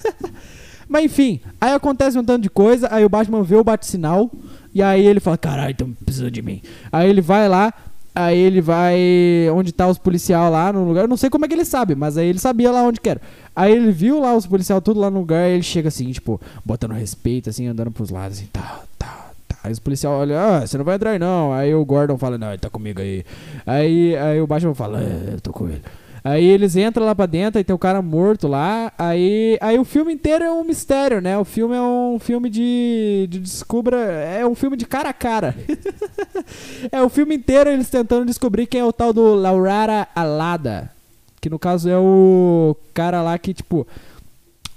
[0.88, 2.88] Mas enfim, aí acontece um tanto de coisa.
[2.90, 4.30] Aí o Batman vê o bate-sinal.
[4.74, 6.62] E aí ele fala, caralho, então precisa de mim.
[6.90, 7.72] Aí ele vai lá.
[8.14, 8.94] Aí ele vai
[9.54, 11.02] onde tá os policial lá no lugar.
[11.04, 13.08] Eu não sei como é que ele sabe, mas aí ele sabia lá onde que
[13.08, 13.20] era.
[13.56, 15.48] Aí ele viu lá os policial tudo lá no lugar.
[15.48, 18.82] E ele chega assim, tipo, botando respeito, assim, andando pros lados, assim, tá,
[19.64, 21.52] Aí os policiais olham, ah, você não vai entrar não.
[21.52, 23.24] Aí o Gordon fala, não, ele tá comigo aí.
[23.64, 25.82] Aí, aí o Batman fala, é, eu tô com ele.
[26.24, 28.92] Aí eles entram lá pra dentro e tem o cara morto lá.
[28.96, 31.36] Aí, aí o filme inteiro é um mistério, né?
[31.36, 33.96] O filme é um filme de, de descubra.
[33.98, 35.54] É um filme de cara a cara.
[36.92, 40.90] é o filme inteiro eles tentando descobrir quem é o tal do Laurara Alada.
[41.40, 43.84] Que no caso é o cara lá que, tipo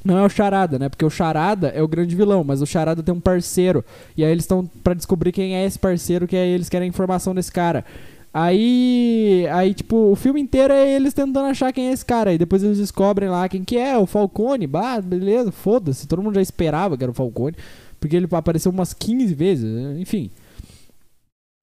[0.06, 0.88] Não é o Charada, né?
[0.88, 3.84] Porque o Charada é o grande vilão, mas o Charada tem um parceiro.
[4.16, 7.34] E aí eles estão pra descobrir quem é esse parceiro, que aí eles querem informação
[7.34, 7.84] desse cara.
[8.32, 12.34] Aí, aí, tipo, o filme inteiro é eles tentando achar quem é esse cara.
[12.34, 14.68] E depois eles descobrem lá quem que é, o Falcone.
[14.68, 16.06] Bah, beleza, foda-se.
[16.06, 17.56] Todo mundo já esperava que era o Falcone.
[18.00, 20.00] Porque ele apareceu umas 15 vezes, né?
[20.00, 20.30] enfim.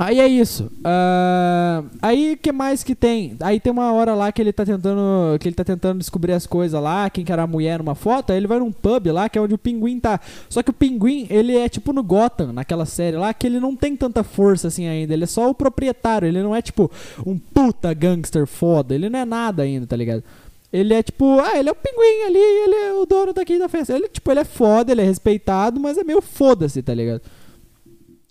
[0.04, 0.64] Aí é isso.
[0.64, 3.36] Uh, aí que mais que tem?
[3.38, 5.38] Aí tem uma hora lá que ele tá tentando.
[5.38, 8.32] Que ele tá tentando descobrir as coisas lá, quem que era a mulher numa foto,
[8.32, 10.18] aí ele vai num pub lá, que é onde o pinguim tá.
[10.48, 13.76] Só que o pinguim, ele é tipo no Gotham, naquela série lá, que ele não
[13.76, 15.14] tem tanta força assim ainda.
[15.14, 16.90] Ele é só o proprietário, ele não é tipo
[17.24, 20.24] um puta gangster foda, ele não é nada ainda, tá ligado?
[20.72, 23.68] Ele é tipo, ah, ele é o pinguim ali, ele é o dono daqui da
[23.68, 23.94] festa.
[23.94, 27.22] Ele, tipo, ele é foda, ele é respeitado, mas é meio foda-se, tá ligado?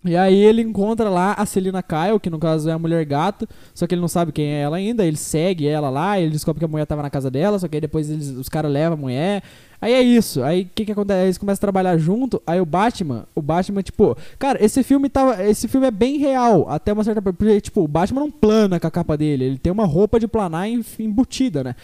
[0.03, 3.47] E aí ele encontra lá a Celina Kyle, que no caso é a mulher gato,
[3.73, 6.57] só que ele não sabe quem é ela ainda, ele segue ela lá, ele descobre
[6.57, 8.97] que a mulher tava na casa dela, só que aí depois eles, os caras levam
[8.97, 9.43] a mulher.
[9.79, 11.25] Aí é isso, aí o que que acontece?
[11.25, 15.43] Eles começam a trabalhar junto, aí o Batman, o Batman, tipo, cara, esse filme tava,
[15.43, 18.87] esse filme é bem real, até uma certa porque, tipo, o Batman não plana com
[18.87, 20.67] a capa dele, ele tem uma roupa de planar
[20.99, 21.75] embutida, né?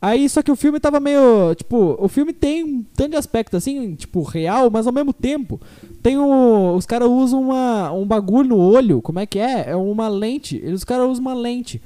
[0.00, 1.54] Aí, só que o filme tava meio.
[1.54, 5.60] Tipo, o filme tem um tanto de aspecto assim, tipo, real, mas ao mesmo tempo.
[6.02, 6.74] Tem o.
[6.76, 9.00] Os caras usam uma, um bagulho no olho.
[9.00, 9.70] Como é que é?
[9.70, 10.58] É uma lente.
[10.66, 11.80] Os caras usam uma lente.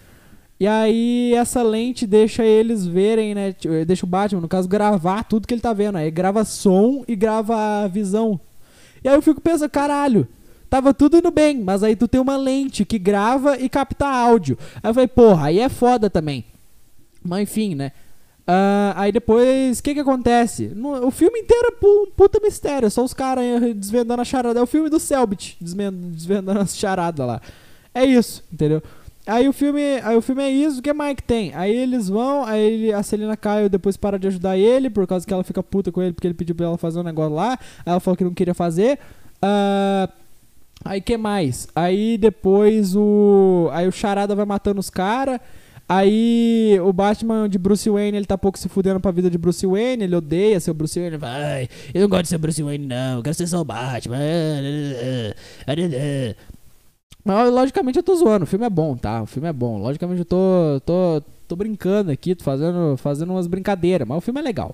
[0.59, 3.55] E aí, essa lente deixa eles verem, né?
[3.87, 5.97] Deixa o Batman, no caso, gravar tudo que ele tá vendo.
[5.97, 8.39] Aí grava som e grava visão.
[9.03, 10.29] E aí eu fico pensando, caralho,
[10.69, 14.59] tava tudo indo bem, mas aí tu tem uma lente que grava e capta áudio.
[14.83, 16.45] Aí eu falei, porra, aí é foda também.
[17.23, 17.93] Mas enfim, né?
[18.41, 20.73] Uh, aí depois, o que que acontece?
[20.75, 23.45] No, o filme inteiro é um puta mistério, só os caras
[23.77, 24.59] desvendando a charada.
[24.59, 27.41] É o filme do Selbit, desvendando a charada lá.
[27.95, 28.83] É isso, entendeu?
[29.27, 31.55] Aí o filme, aí o filme é isso, o que mais que tem?
[31.55, 35.27] Aí eles vão, aí ele, a Celina Caio depois para de ajudar ele, por causa
[35.27, 37.53] que ela fica puta com ele, porque ele pediu pra ela fazer um negócio lá.
[37.53, 38.99] Aí ela falou que não queria fazer.
[39.37, 40.11] Uh,
[40.85, 41.69] aí que mais?
[41.77, 43.69] Aí depois o.
[43.73, 45.39] Aí o Charada vai matando os caras.
[45.93, 49.67] Aí o Batman de Bruce Wayne, ele tá pouco se fudendo pra vida de Bruce
[49.67, 52.87] Wayne, ele odeia ser o Bruce Wayne, vai, eu não gosto de ser Bruce Wayne
[52.87, 54.17] não, eu quero ser só o Batman.
[57.25, 59.21] Mas logicamente eu tô zoando, o filme é bom, tá?
[59.23, 59.79] O filme é bom.
[59.79, 64.39] Logicamente eu tô tô tô brincando aqui, tô fazendo fazendo umas brincadeiras, mas o filme
[64.39, 64.73] é legal.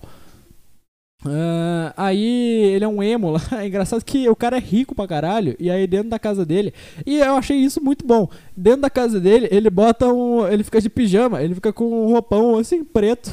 [1.27, 3.41] Uh, aí ele é um emo lá.
[3.57, 5.57] É engraçado que o cara é rico pra caralho.
[5.59, 6.73] E aí dentro da casa dele.
[7.05, 8.29] E eu achei isso muito bom.
[8.57, 10.47] Dentro da casa dele, ele bota um.
[10.47, 13.33] Ele fica de pijama, ele fica com um roupão assim, preto.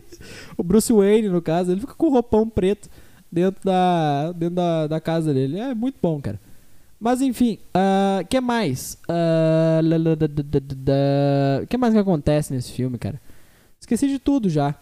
[0.56, 2.88] o Bruce Wayne, no caso, ele fica com um roupão preto
[3.30, 4.32] dentro da.
[4.32, 5.58] Dentro da, da casa dele.
[5.58, 6.40] É muito bom, cara.
[6.98, 7.78] Mas enfim, o
[8.22, 8.98] uh, que mais?
[9.06, 9.12] O
[11.62, 13.20] uh, que mais que acontece nesse filme, cara?
[13.78, 14.74] Esqueci de tudo já.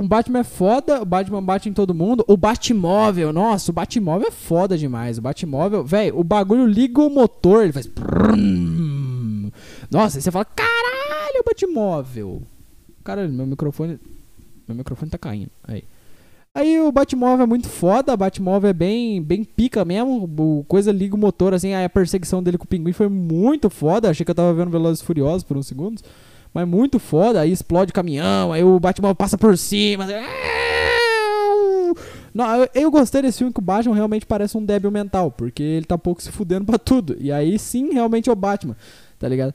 [0.00, 2.24] O Batman é foda, o Batman bate em todo mundo.
[2.26, 5.18] O Batmóvel, nossa, o Batmóvel é foda demais.
[5.18, 7.86] O Batmóvel, velho, o bagulho liga o motor, ele faz.
[9.90, 12.42] Nossa, aí você fala, caralho, o Batmóvel.
[13.04, 14.00] Caralho, meu microfone.
[14.66, 15.50] Meu microfone tá caindo.
[15.64, 15.84] Aí.
[16.54, 20.24] Aí o Batmóvel é muito foda, o Batmóvel é bem, bem pica mesmo.
[20.24, 24.08] O coisa liga o motor, assim, a perseguição dele com o pinguim foi muito foda.
[24.08, 26.02] Achei que eu tava vendo Velozes Furiosos por uns segundos.
[26.52, 30.06] Mas muito foda, aí explode o caminhão, aí o Batman passa por cima.
[32.34, 35.62] Não, eu, eu, gostei desse filme que o Batman realmente parece um débil mental, porque
[35.62, 37.16] ele tá pouco se fudendo pra tudo.
[37.18, 38.76] E aí sim, realmente é o Batman,
[39.18, 39.54] tá ligado?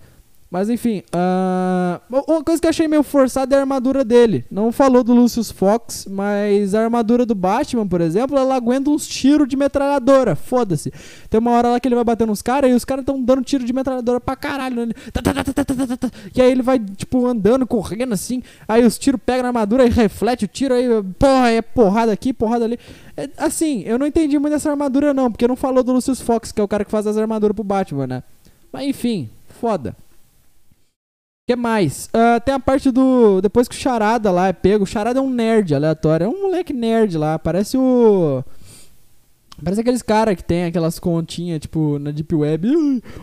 [0.50, 4.46] Mas enfim, uh, uma coisa que eu achei meio forçada é a armadura dele.
[4.50, 9.08] Não falou do Lucius Fox, mas a armadura do Batman, por exemplo, ela aguenta uns
[9.08, 10.36] tiros de metralhadora.
[10.36, 10.94] Foda-se.
[11.30, 13.44] Tem uma hora lá que ele vai bater nos caras e os caras estão dando
[13.44, 14.86] tiro de metralhadora pra caralho.
[14.86, 14.94] Né?
[16.34, 18.42] E aí ele vai, tipo, andando, correndo assim.
[18.68, 20.76] Aí os tiros pegam na armadura e reflete o tiro.
[20.76, 20.88] Aí,
[21.18, 22.80] porra, é porrada aqui, porrada ali.
[23.18, 26.52] É, assim, eu não entendi muito essa armadura, não, porque não falou do Lucius Fox,
[26.52, 28.24] que é o cara que faz as armaduras pro Batman, né?
[28.72, 29.96] Mas enfim, foda
[31.48, 32.08] que mais?
[32.08, 33.40] Uh, tem a parte do.
[33.40, 34.84] Depois que o Charada lá é pego.
[34.84, 36.26] O Charada é um nerd aleatório.
[36.26, 37.38] É um moleque nerd lá.
[37.38, 38.44] Parece o.
[39.64, 42.68] Parece aqueles caras que tem aquelas continhas, tipo, na Deep Web.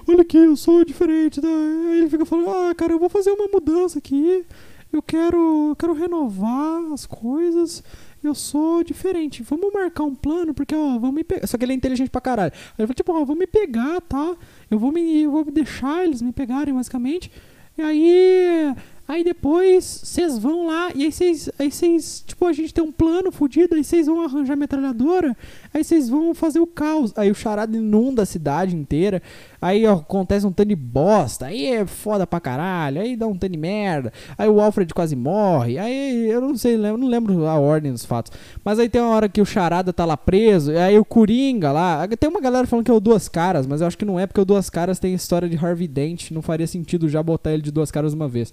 [0.08, 1.42] olha aqui, eu sou diferente.
[1.42, 1.48] Né?
[1.48, 4.44] Aí ele fica falando: Ah, cara, eu vou fazer uma mudança aqui.
[4.92, 7.82] Eu quero, eu quero renovar as coisas.
[8.22, 9.42] Eu sou diferente.
[9.42, 11.46] Vamos marcar um plano, porque, ó, vamos me pegar.
[11.48, 12.52] Só que ele é inteligente pra caralho.
[12.54, 14.36] Aí ele fala: Tipo, ó, vamos me pegar, tá?
[14.70, 17.32] Eu vou me, eu vou deixar eles me pegarem, basicamente.
[17.76, 18.74] E aí,
[19.07, 22.92] Aí depois vocês vão lá e aí vocês, aí vocês, tipo, a gente tem um
[22.92, 25.36] plano fudido, aí vocês vão arranjar metralhadora,
[25.74, 27.12] aí vocês vão fazer o caos.
[27.16, 29.20] Aí o charada inunda a cidade inteira,
[29.61, 33.36] aí ó, acontece um tanto de bosta, aí é foda pra caralho, aí dá um
[33.36, 37.46] tanto de merda, aí o Alfred quase morre, aí eu não sei, eu não lembro
[37.46, 38.32] a ordem dos fatos.
[38.64, 42.07] Mas aí tem uma hora que o charada tá lá preso, aí o Coringa lá,
[42.09, 44.26] tem uma galera falando que é o Duas Caras, mas eu acho que não é
[44.26, 47.62] porque o Duas Caras tem história de Harvey Dent, não faria sentido já botar ele
[47.62, 48.53] de duas caras uma vez.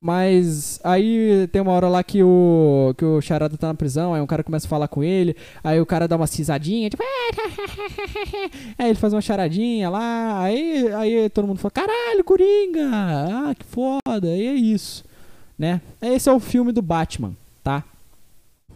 [0.00, 4.20] Mas aí tem uma hora lá que o, que o Charada tá na prisão, aí
[4.20, 7.02] um cara começa a falar com ele, aí o cara dá uma cisadinha, tipo.
[8.78, 12.90] aí ele faz uma charadinha lá, aí, aí todo mundo fala: caralho, Coringa!
[12.92, 14.28] Ah, que foda!
[14.28, 15.04] E é isso,
[15.58, 15.80] né?
[16.02, 17.82] Esse é o filme do Batman, tá?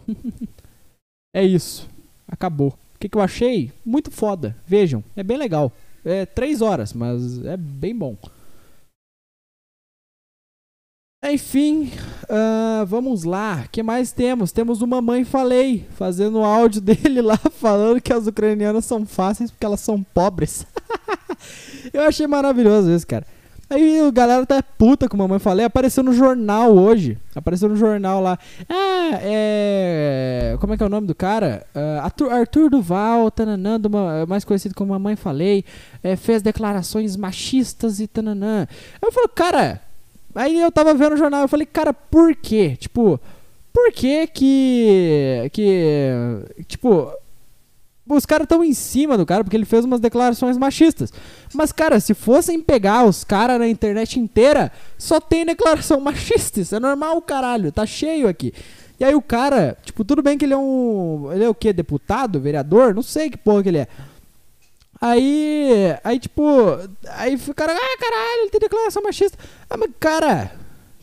[1.34, 1.88] é isso.
[2.26, 2.68] Acabou.
[2.68, 3.70] O que, que eu achei?
[3.84, 4.56] Muito foda.
[4.66, 5.72] Vejam, é bem legal.
[6.04, 8.16] É três horas, mas é bem bom.
[11.24, 11.90] Enfim,
[12.30, 13.64] uh, vamos lá.
[13.66, 14.52] O que mais temos?
[14.52, 19.50] Temos o Mamãe Falei, fazendo o áudio dele lá, falando que as ucranianas são fáceis
[19.50, 20.64] porque elas são pobres.
[21.92, 23.26] Eu achei maravilhoso isso, cara.
[23.68, 27.18] Aí a galera tá puta com a mamãe falei, apareceu no jornal hoje.
[27.34, 28.38] Apareceu no jornal lá.
[28.68, 30.56] Ah, é.
[30.60, 31.66] Como é que é o nome do cara?
[31.74, 33.78] Uh, Arthur, Arthur Duval, tananã,
[34.26, 35.64] mais conhecido como Mamãe Falei,
[36.02, 38.66] é, fez declarações machistas e tananã.
[39.02, 39.82] Eu falo, cara,
[40.39, 42.76] Aí eu tava vendo o jornal, eu falei, cara, por quê?
[42.78, 43.20] Tipo,
[43.72, 45.51] por que que.
[45.53, 46.12] que.
[46.68, 47.12] Tipo.
[48.09, 51.12] Os caras estão em cima do cara porque ele fez umas declarações machistas.
[51.53, 56.61] Mas, cara, se fossem pegar os caras na internet inteira, só tem declaração machista.
[56.61, 57.72] Isso é normal, caralho.
[57.72, 58.55] Tá cheio aqui.
[59.01, 61.30] E aí o cara, tipo, tudo bem que ele é um.
[61.32, 61.72] Ele é o quê?
[61.72, 62.39] Deputado?
[62.39, 62.95] Vereador?
[62.95, 63.89] Não sei que porra que ele é.
[65.01, 66.42] Aí, aí tipo,
[67.11, 69.38] aí o cara, ah, caralho, ele tem declaração machista.
[69.70, 70.53] Ah, mas cara,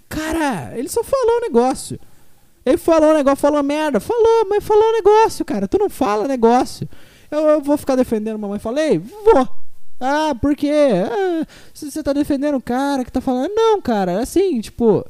[0.09, 1.99] cara, ele só falou um negócio.
[2.65, 5.67] Ele falou um negócio, falou merda, falou, mas falou um negócio, cara.
[5.67, 6.89] Tu não fala negócio.
[7.31, 9.47] Eu, eu vou ficar defendendo mamãe, falei, vou.
[9.99, 10.71] Ah, por quê?
[11.09, 13.53] Ah, você tá defendendo o cara que tá falando.
[13.53, 15.05] Não, cara, assim, tipo,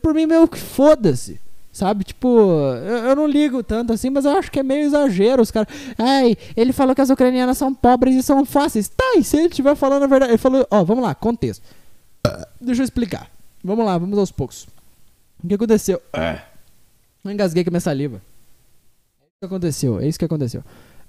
[0.00, 1.40] por mim, meu, foda-se.
[1.78, 5.40] Sabe, tipo, eu, eu, não ligo tanto assim, mas eu acho que é meio exagero
[5.40, 5.72] os caras.
[5.96, 8.88] Ai, ele falou que as ucranianas são pobres e são fáceis.
[8.88, 10.32] Tá, e se ele estiver falando a verdade?
[10.32, 11.62] Ele falou, ó, vamos lá, contexto.
[12.60, 13.30] Deixa eu explicar.
[13.62, 14.66] Vamos lá, vamos aos poucos.
[15.40, 16.02] O que aconteceu?
[17.24, 18.16] Eu engasguei com a minha saliva.
[19.20, 20.64] É isso que aconteceu, é isso que aconteceu.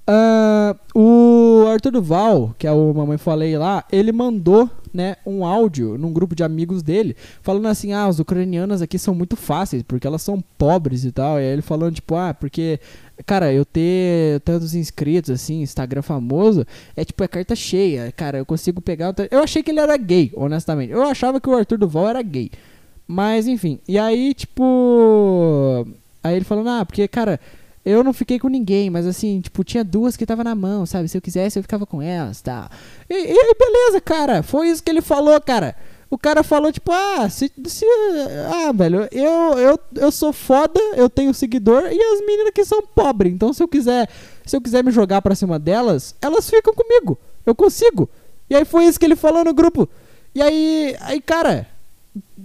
[0.08, 5.98] Uh, o Arthur Duval, que é o Mamãe Falei lá, ele mandou né, um áudio
[5.98, 10.08] num grupo de amigos dele, falando assim: ah, as ucranianas aqui são muito fáceis, porque
[10.08, 11.40] elas são pobres e tal.
[11.40, 12.80] E aí ele falando, tipo, ah, porque,
[13.26, 16.66] cara, eu ter tantos inscritos, assim, Instagram famoso,
[16.96, 19.14] é tipo, é carta cheia, cara, eu consigo pegar.
[19.32, 20.92] Eu achei que ele era gay, honestamente.
[20.92, 22.52] Eu achava que o Arthur Duval era gay.
[23.08, 23.80] Mas, enfim.
[23.88, 25.88] E aí, tipo.
[26.24, 27.40] Aí ele falando, ah, porque, cara
[27.86, 31.08] eu não fiquei com ninguém, mas assim, tipo, tinha duas que tava na mão, sabe?
[31.08, 32.70] Se eu quisesse, eu ficava com elas, tá?
[33.10, 34.44] E, e aí, beleza, cara.
[34.44, 35.76] Foi isso que ele falou, cara.
[36.10, 37.86] O cara falou, tipo, ah, se, se,
[38.52, 42.82] ah, velho, eu, eu, eu sou foda, eu tenho seguidor, e as meninas que são
[42.82, 43.32] pobres.
[43.32, 44.10] Então, se eu quiser,
[44.44, 47.18] se eu quiser me jogar pra cima delas, elas ficam comigo.
[47.46, 48.10] Eu consigo.
[48.50, 49.88] E aí foi isso que ele falou no grupo.
[50.34, 51.68] E aí, aí, cara,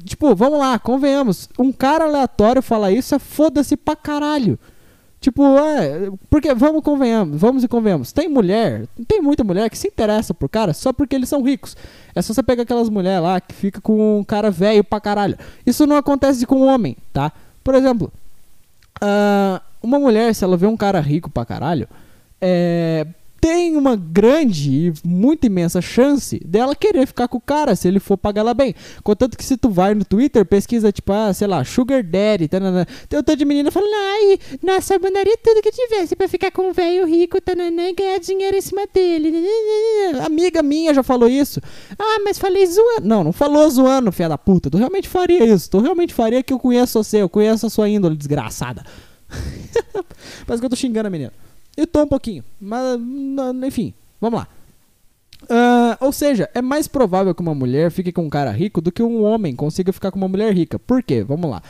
[0.04, 1.48] tipo, vamos lá, convenhamos.
[1.58, 4.58] Um cara aleatório falar isso é foda-se pra caralho.
[5.24, 8.12] Tipo, é, porque vamos convenhamos, vamos e convenhamos.
[8.12, 11.74] Tem mulher, tem muita mulher que se interessa por cara só porque eles são ricos.
[12.14, 15.38] É só você pegar aquelas mulheres lá que fica com um cara velho pra caralho.
[15.64, 17.32] Isso não acontece com um homem, tá?
[17.64, 18.12] Por exemplo,
[19.02, 21.88] uh, uma mulher, se ela vê um cara rico pra caralho,
[22.38, 23.06] é,
[23.44, 28.00] tem uma grande e muito imensa chance dela querer ficar com o cara se ele
[28.00, 28.74] for pagar ela bem.
[29.02, 32.86] Contanto que se tu vai no Twitter, pesquisa tipo, ah, sei lá, Sugar Daddy, tanana,
[33.06, 36.50] tem um tanto de menina falando, ai, nossa, eu mandaria tudo que tivesse pra ficar
[36.52, 39.30] com um velho rico tanana, e ganhar dinheiro em cima dele.
[40.24, 41.60] Amiga minha já falou isso.
[41.98, 43.06] Ah, mas falei zoando.
[43.06, 44.70] Não, não falou zoando, filha da puta.
[44.70, 45.68] Tu realmente faria isso.
[45.68, 48.82] Tu realmente faria que eu conheço você, eu conheço a sua índole desgraçada.
[50.46, 51.32] Parece que eu tô xingando a menina.
[51.76, 52.44] Eu tô um pouquinho.
[52.60, 52.98] Mas,
[53.64, 54.48] enfim, vamos lá.
[55.44, 58.90] Uh, ou seja, é mais provável que uma mulher fique com um cara rico do
[58.90, 60.78] que um homem consiga ficar com uma mulher rica.
[60.78, 61.22] Por quê?
[61.22, 61.62] Vamos lá.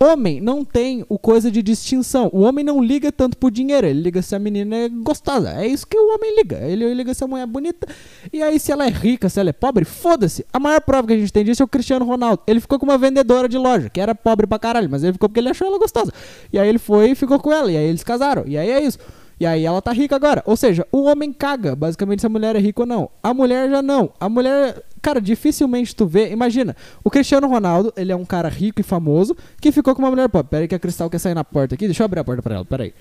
[0.00, 2.30] Homem não tem o coisa de distinção.
[2.32, 3.84] O homem não liga tanto pro dinheiro.
[3.84, 5.50] Ele liga se a menina é gostosa.
[5.50, 6.56] É isso que o homem liga.
[6.58, 7.88] Ele liga se a mulher é bonita.
[8.32, 10.46] E aí, se ela é rica, se ela é pobre, foda-se.
[10.52, 12.42] A maior prova que a gente tem disso é o Cristiano Ronaldo.
[12.46, 15.28] Ele ficou com uma vendedora de loja, que era pobre pra caralho, mas ele ficou
[15.28, 16.12] porque ele achou ela gostosa.
[16.52, 17.70] E aí ele foi e ficou com ela.
[17.70, 18.44] E aí eles casaram.
[18.46, 19.00] E aí é isso.
[19.40, 20.42] E aí ela tá rica agora.
[20.46, 23.10] Ou seja, o homem caga, basicamente, se a mulher é rica ou não.
[23.22, 24.12] A mulher já não.
[24.18, 26.30] A mulher, cara, dificilmente tu vê.
[26.30, 26.74] Imagina,
[27.04, 30.28] o Cristiano Ronaldo, ele é um cara rico e famoso que ficou com uma mulher
[30.28, 30.50] pobre.
[30.50, 31.86] Pera aí que a Cristal quer sair na porta aqui.
[31.86, 32.94] Deixa eu abrir a porta pra ela, pera aí.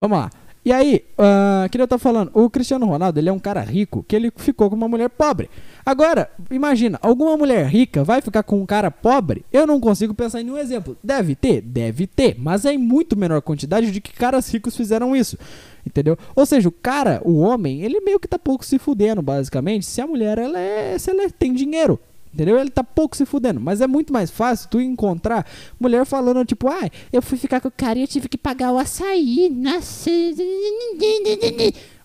[0.00, 0.30] Vamos lá.
[0.64, 4.02] E aí, uh, que eu tô falando, o Cristiano Ronaldo, ele é um cara rico
[4.02, 5.48] que ele ficou com uma mulher pobre.
[5.88, 9.42] Agora, imagina, alguma mulher rica vai ficar com um cara pobre?
[9.50, 10.94] Eu não consigo pensar em nenhum exemplo.
[11.02, 11.62] Deve ter?
[11.62, 15.38] Deve ter, mas é em muito menor quantidade de que caras ricos fizeram isso.
[15.86, 16.18] Entendeu?
[16.36, 19.98] Ou seja, o cara, o homem, ele meio que tá pouco se fudendo, basicamente, se
[20.02, 21.98] a mulher ela é, se ela tem dinheiro.
[22.34, 22.58] Entendeu?
[22.58, 23.58] Ele tá pouco se fudendo.
[23.58, 25.46] Mas é muito mais fácil tu encontrar
[25.80, 28.72] mulher falando, tipo, ah, eu fui ficar com o cara e eu tive que pagar
[28.72, 29.48] o açaí.
[29.48, 30.10] Nossa.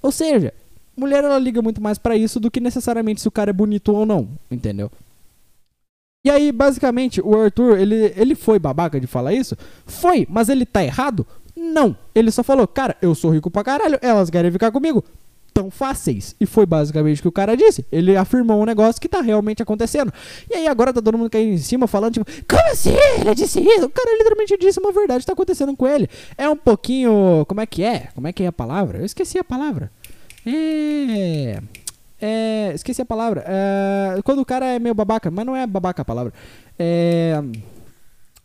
[0.01, 0.53] Ou seja,
[0.95, 3.93] mulher ela liga muito mais para isso do que necessariamente se o cara é bonito
[3.93, 4.29] ou não.
[4.49, 4.91] Entendeu?
[6.25, 9.57] E aí, basicamente, o Arthur, ele, ele foi babaca de falar isso?
[9.85, 11.27] Foi, mas ele tá errado?
[11.55, 11.95] Não.
[12.15, 15.03] Ele só falou, cara, eu sou rico pra caralho, elas querem ficar comigo
[15.53, 16.35] tão fáceis.
[16.39, 17.85] E foi basicamente o que o cara disse.
[17.91, 20.11] Ele afirmou um negócio que tá realmente acontecendo.
[20.49, 22.95] E aí agora tá todo mundo caindo em cima falando, tipo, como assim?
[23.19, 23.85] Ele disse isso?
[23.85, 26.09] O cara literalmente disse uma verdade tá acontecendo com ele.
[26.37, 27.45] É um pouquinho.
[27.47, 28.09] Como é que é?
[28.15, 28.97] Como é que é a palavra?
[28.97, 29.91] Eu esqueci a palavra.
[30.45, 31.61] É.
[32.21, 33.43] É, esqueci a palavra.
[33.45, 36.33] É, quando o cara é meio babaca, mas não é babaca a palavra.
[36.79, 37.33] É.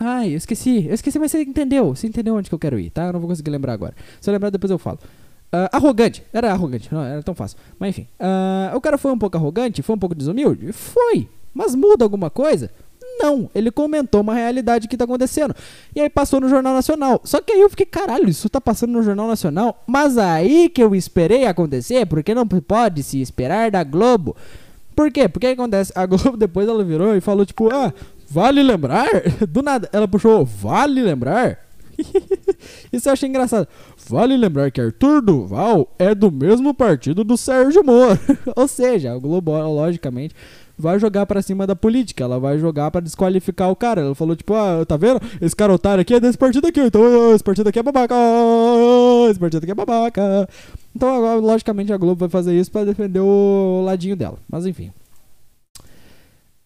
[0.00, 0.86] Ai, eu esqueci.
[0.86, 1.94] Eu esqueci, mas você entendeu.
[1.94, 3.06] Você entendeu onde que eu quero ir, tá?
[3.06, 3.94] Eu não vou conseguir lembrar agora.
[4.20, 4.98] Se eu lembrar, depois eu falo.
[5.52, 6.22] Uh, arrogante.
[6.32, 7.58] Era arrogante, não era tão fácil.
[7.78, 8.06] Mas enfim.
[8.20, 10.72] Uh, o cara foi um pouco arrogante, foi um pouco desumilde?
[10.72, 11.28] Foi.
[11.54, 12.70] Mas muda alguma coisa?
[13.18, 13.50] Não.
[13.54, 15.54] Ele comentou uma realidade que tá acontecendo.
[15.94, 17.20] E aí passou no Jornal Nacional.
[17.24, 19.82] Só que aí eu fiquei, caralho, isso tá passando no Jornal Nacional.
[19.86, 24.36] Mas aí que eu esperei acontecer, porque não pode se esperar da Globo.
[24.94, 25.28] Por quê?
[25.28, 25.92] Porque acontece?
[25.94, 27.92] A Globo depois ela virou e falou, tipo, ah,
[28.28, 29.08] vale lembrar?
[29.48, 31.58] Do nada, ela puxou, vale lembrar?
[32.92, 33.68] Isso eu achei engraçado.
[34.08, 38.18] Vale lembrar que Arthur Duval é do mesmo partido do Sérgio Moro.
[38.56, 40.34] Ou seja, a Globo, logicamente,
[40.78, 42.24] vai jogar para cima da política.
[42.24, 44.02] Ela vai jogar para desqualificar o cara.
[44.02, 45.20] Ela falou, tipo, ah, tá vendo?
[45.40, 46.80] Esse cara otário aqui é desse partido aqui.
[46.80, 48.14] Então esse partido aqui é babaca.
[49.28, 50.48] Esse partido aqui é babaca.
[50.94, 54.38] Então, agora, logicamente, a Globo vai fazer isso para defender o ladinho dela.
[54.48, 54.92] Mas enfim.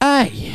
[0.00, 0.54] Ai,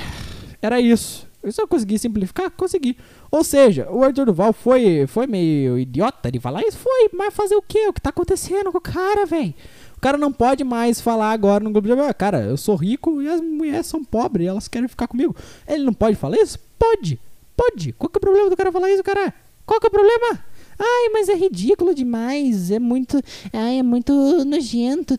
[0.62, 1.28] era isso.
[1.44, 2.98] Eu consegui simplificar, consegui.
[3.32, 6.78] Ou seja, o Arthur Duval foi, foi meio idiota de falar isso?
[6.78, 7.88] Foi, mas fazer o quê?
[7.88, 9.54] O que tá acontecendo com o cara, velho?
[9.98, 13.22] O cara não pode mais falar agora no grupo de amigos, cara, eu sou rico
[13.22, 15.36] e as mulheres são pobres, elas querem ficar comigo.
[15.68, 16.60] Ele não pode falar isso?
[16.78, 17.20] Pode,
[17.56, 17.94] pode.
[17.94, 19.34] Qual que é o problema do cara falar isso, cara?
[19.66, 20.40] Qual que é o problema?
[20.80, 22.70] Ai, mas é ridículo demais.
[22.70, 23.20] É muito.
[23.52, 24.14] Ai, é muito
[24.46, 25.16] nojento.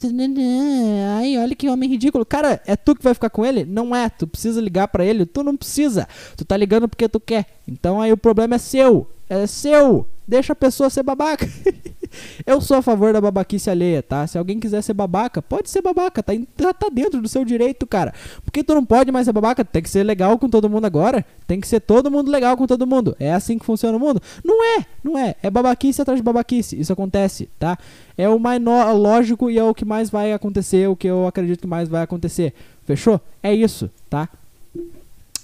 [1.19, 2.25] Ai, olha que homem ridículo.
[2.25, 3.65] Cara, é tu que vai ficar com ele?
[3.65, 4.09] Não é.
[4.09, 5.27] Tu precisa ligar para ele?
[5.27, 6.07] Tu não precisa.
[6.37, 7.47] Tu tá ligando porque tu quer.
[7.67, 9.09] Então aí o problema é seu.
[9.29, 10.07] É seu.
[10.27, 11.47] Deixa a pessoa ser babaca.
[12.47, 14.27] eu sou a favor da babaquice alheia, tá?
[14.27, 18.13] Se alguém quiser ser babaca, pode ser babaca, tá, tá dentro do seu direito, cara.
[18.45, 21.25] Porque tu não pode mais ser babaca, tem que ser legal com todo mundo agora.
[21.47, 23.17] Tem que ser todo mundo legal com todo mundo.
[23.19, 24.21] É assim que funciona o mundo?
[24.45, 25.35] Não é, não é.
[25.43, 26.79] É babaquice atrás de babaquice.
[26.79, 27.79] Isso acontece, tá?
[28.17, 31.61] É o mais lógico e é o que mais vai acontecer, o que eu acredito
[31.61, 32.53] que mais vai acontecer.
[32.85, 33.21] Fechou?
[33.43, 34.29] É isso, tá?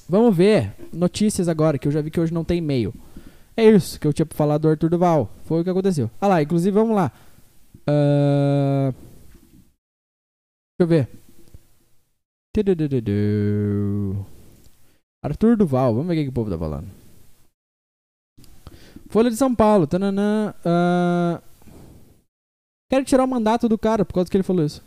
[0.09, 2.93] Vamos ver notícias agora, que eu já vi que hoje não tem e-mail.
[3.57, 5.31] É isso que eu tinha pra falar do Arthur Duval.
[5.45, 6.11] Foi o que aconteceu.
[6.21, 7.13] Ah lá, inclusive, vamos lá.
[7.89, 8.93] Uh...
[10.77, 11.09] Deixa eu ver.
[15.23, 16.89] Arthur Duval, vamos ver o que, o povo tá falando.
[19.09, 19.87] Folha de São Paulo.
[19.87, 21.43] Tananã, uh...
[22.91, 24.83] Quero tirar o mandato do cara por causa que ele falou isso.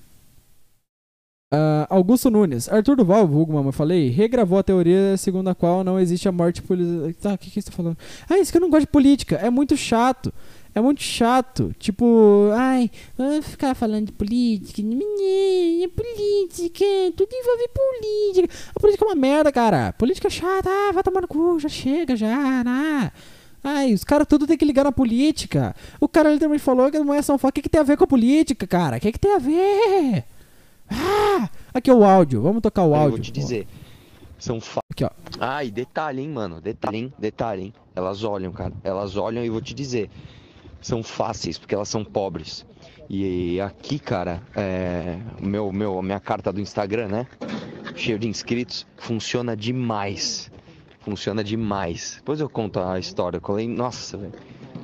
[1.49, 2.67] Uh, Augusto Nunes.
[2.67, 6.61] Arthur Duval, vulgo, mamãe, falei, regravou a teoria segundo a qual não existe a morte
[6.61, 7.15] política.
[7.21, 7.97] Tá, o que, que você tá falando?
[8.29, 9.37] Ah, isso que eu não gosto de política.
[9.37, 10.33] É muito chato.
[10.75, 11.73] É muito chato.
[11.79, 14.81] Tipo, ai, vamos ficar falando de política.
[14.81, 16.85] É política,
[17.15, 18.53] tudo envolve política.
[18.75, 19.93] A política é uma merda, cara.
[19.93, 20.69] Política é chata.
[20.69, 23.09] Ah, vai tomar no cu, já chega, já, né?
[23.63, 25.73] Ai, os caras tudo tem que ligar na política.
[25.99, 27.39] O cara literalmente falou que não é Paulo.
[27.41, 28.97] O que, que tem a ver com a política, cara?
[28.97, 30.25] O que, que tem a ver?
[30.89, 31.49] Ah!
[31.73, 33.05] Aqui é o áudio, vamos tocar o áudio.
[33.05, 33.67] Eu vou te dizer.
[34.39, 34.79] São fa...
[34.91, 35.09] Aqui, ó.
[35.39, 36.61] Ah, e detalhe, hein, mano.
[36.61, 37.13] Detalhe, hein?
[37.17, 37.73] Detalhe, hein?
[37.95, 38.73] Elas olham, cara.
[38.83, 40.09] Elas olham e vou te dizer.
[40.81, 42.65] São fáceis, porque elas são pobres.
[43.09, 45.17] E aqui, cara, é...
[45.41, 47.27] meu, meu, minha carta do Instagram, né?
[47.95, 48.85] Cheio de inscritos.
[48.97, 50.51] Funciona demais.
[50.99, 52.15] Funciona demais.
[52.17, 53.37] Depois eu conto a história.
[53.37, 53.67] Eu colei.
[53.67, 54.33] Nossa, velho.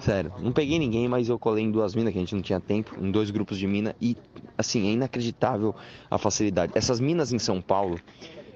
[0.03, 2.59] Sério, não peguei ninguém, mas eu colei em duas minas que a gente não tinha
[2.59, 4.17] tempo, em dois grupos de mina e
[4.57, 5.73] assim, é inacreditável
[6.11, 6.73] a facilidade.
[6.75, 7.97] Essas minas em São Paulo,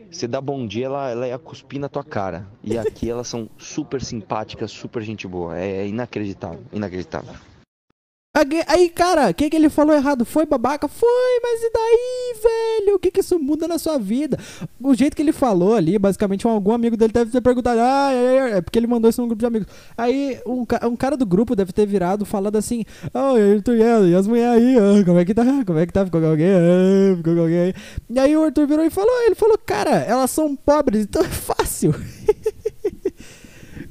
[0.10, 2.48] Você dá bom dia, ela, ela ia cuspir na tua cara.
[2.64, 5.58] E aqui elas são super simpáticas, super gente boa.
[5.58, 7.34] É inacreditável, inacreditável.
[8.67, 10.23] Aí- cara, o que, que ele falou errado?
[10.25, 10.88] Foi babaca?
[10.88, 12.95] Foi, mas e daí, velho?
[12.95, 14.38] O que, que isso muda na sua vida?
[14.81, 18.09] O jeito que ele falou ali, basicamente, um- algum amigo dele deve ter perguntado, ah,
[18.13, 19.67] é, é, porque ele mandou isso num grupo de amigos.
[19.97, 22.83] Aí, um, um cara do grupo deve ter virado falando assim,
[23.13, 25.43] oh, Arthur, e as- e as mulheres aí, ah, como é que tá?
[25.65, 26.05] Como é que tá?
[26.05, 26.47] Ficou com alguém?
[26.51, 27.73] Ah, ficou com alguém aí?
[28.09, 31.25] E aí o Arthur virou e falou, ele falou, cara, elas são pobres, então é
[31.29, 31.93] fácil.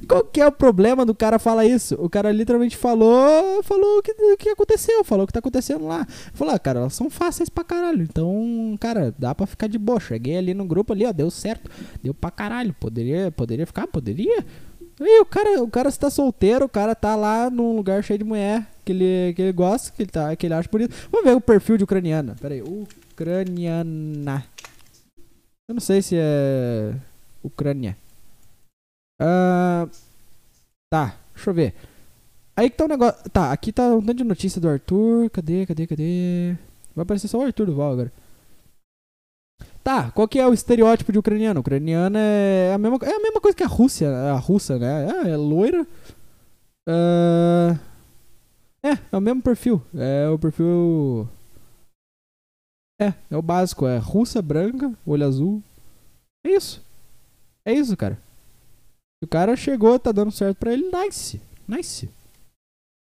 [0.07, 1.95] Qual que é o problema do cara falar isso?
[1.95, 5.85] O cara literalmente falou, falou o que, o que aconteceu, falou o que tá acontecendo
[5.85, 6.07] lá.
[6.33, 8.03] Falou, ah, cara, elas são fáceis pra caralho.
[8.03, 9.99] Então, cara, dá pra ficar de boa.
[9.99, 11.69] Cheguei ali no grupo ali, ó, deu certo.
[12.01, 12.73] Deu pra caralho.
[12.79, 13.87] Poderia, poderia ficar?
[13.87, 14.45] Poderia.
[14.99, 18.25] E o cara, o cara está solteiro, o cara tá lá num lugar cheio de
[18.25, 20.95] mulher que ele, que ele gosta, que ele, tá, que ele acha bonito.
[21.11, 22.35] Vamos ver o perfil de ucraniana.
[22.39, 24.43] Pera aí, ucraniana.
[25.67, 26.93] Eu não sei se é
[27.43, 27.97] Ucrânia.
[29.19, 29.87] Ah,
[30.89, 31.75] tá, deixa eu ver.
[32.55, 33.29] Aí que tá o negócio.
[33.29, 35.29] Tá, aqui tá um tanto de notícia do Arthur.
[35.29, 36.55] Cadê, cadê, cadê?
[36.95, 38.11] Vai aparecer só o Arthur Duval agora.
[39.83, 41.61] Tá, qual que é o estereótipo de ucraniano?
[41.61, 45.07] Ucraniano é a mesma, é a mesma coisa que a Rússia, a russa, né?
[45.09, 45.87] Ah, é loira.
[46.87, 47.77] Ah,
[48.83, 49.81] é, é o mesmo perfil.
[49.95, 51.29] É o perfil.
[52.99, 53.85] É, é o básico.
[53.87, 55.63] É russa, branca, olho azul.
[56.45, 56.83] É isso.
[57.65, 58.17] É isso, cara.
[59.23, 61.41] O cara chegou, tá dando certo pra ele, nice.
[61.67, 62.07] Nice.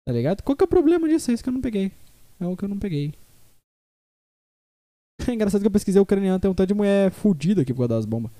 [0.06, 0.42] Tá ligado?
[0.42, 1.30] Qual que é o problema disso?
[1.30, 1.90] É isso que eu não peguei.
[2.38, 3.14] É o que eu não peguei.
[5.26, 7.94] É engraçado que eu pesquisei ucraniano, tem um tanto de mulher fudida aqui por causa
[7.94, 8.30] das bombas.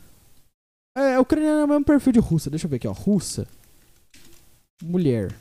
[0.97, 2.51] É, ucraniano é o mesmo perfil de russa.
[2.51, 2.93] Deixa eu ver aqui, ó.
[2.93, 3.47] Russa.
[4.83, 5.33] Mulher.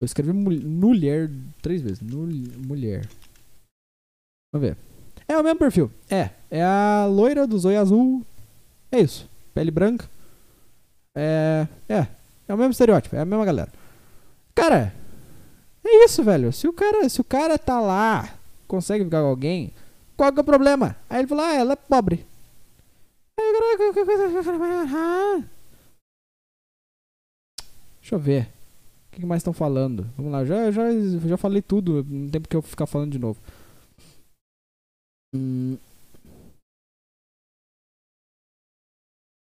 [0.00, 1.28] Eu escrevi mul- mulher
[1.60, 2.00] três vezes.
[2.00, 3.06] Mulher.
[4.52, 4.76] Vamos ver.
[5.28, 5.90] É o mesmo perfil.
[6.08, 6.30] É.
[6.50, 8.24] É a loira do zóio azul.
[8.90, 9.28] É isso.
[9.52, 10.08] Pele branca.
[11.14, 11.66] É.
[11.88, 12.06] É.
[12.48, 13.16] É o mesmo estereótipo.
[13.16, 13.72] É a mesma galera.
[14.54, 14.94] Cara.
[15.84, 16.52] É isso, velho.
[16.52, 18.34] Se o cara, se o cara tá lá,
[18.66, 19.72] consegue ficar com alguém,
[20.16, 20.96] qual que é o problema?
[21.08, 22.26] Aí ele falou, ah, ela é pobre.
[23.38, 23.42] Ah.
[28.00, 28.48] Deixa eu ver.
[29.12, 30.10] O que mais estão falando?
[30.16, 30.82] Vamos lá, já, já,
[31.26, 32.04] já falei tudo.
[32.08, 33.38] Não tem porque eu ficar falando de novo.
[35.34, 35.76] Hum.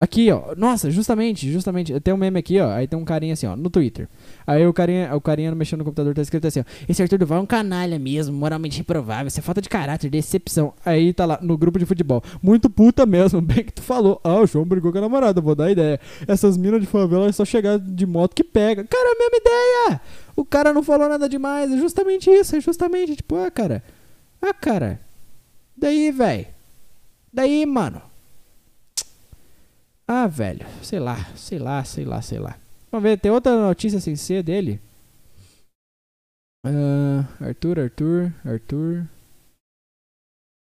[0.04, 0.54] Aqui, ó.
[0.54, 1.98] Nossa, justamente, justamente.
[1.98, 2.70] Tem um meme aqui, ó.
[2.70, 4.06] Aí tem um carinha assim, ó, no Twitter.
[4.46, 6.64] Aí o carinha, o carinha mexendo no computador tá escrito assim, ó.
[6.86, 9.28] Esse Arthur Duval é um canalha mesmo, moralmente reprovável.
[9.28, 10.74] Isso é falta de caráter, decepção.
[10.84, 12.22] Aí tá lá, no grupo de futebol.
[12.42, 14.20] Muito puta mesmo, bem que tu falou.
[14.22, 15.98] Ah, o João brigou com a namorada, vou dar ideia.
[16.28, 18.84] Essas minas de favela é só chegar de moto que pega.
[18.84, 20.00] Cara, é a mesma ideia!
[20.36, 21.72] O cara não falou nada demais.
[21.72, 23.82] É justamente isso, é justamente, tipo, ah, cara.
[24.42, 25.00] Ah, cara.
[25.74, 26.46] Daí, velho.
[27.32, 28.02] Daí, mano.
[30.06, 32.58] Ah, velho, sei lá, sei lá, sei lá, sei lá.
[32.90, 34.80] Vamos ver, tem outra notícia sem ser dele.
[36.64, 39.08] Ah, Arthur, Arthur, Arthur.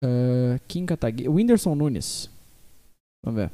[0.03, 1.29] Ah, Kim Kataguiri.
[1.29, 2.29] Whindersson Nunes.
[3.23, 3.51] Vamos ver.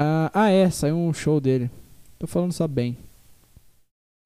[0.00, 1.70] Ah, ah, é, saiu um show dele.
[2.18, 2.96] Tô falando só bem.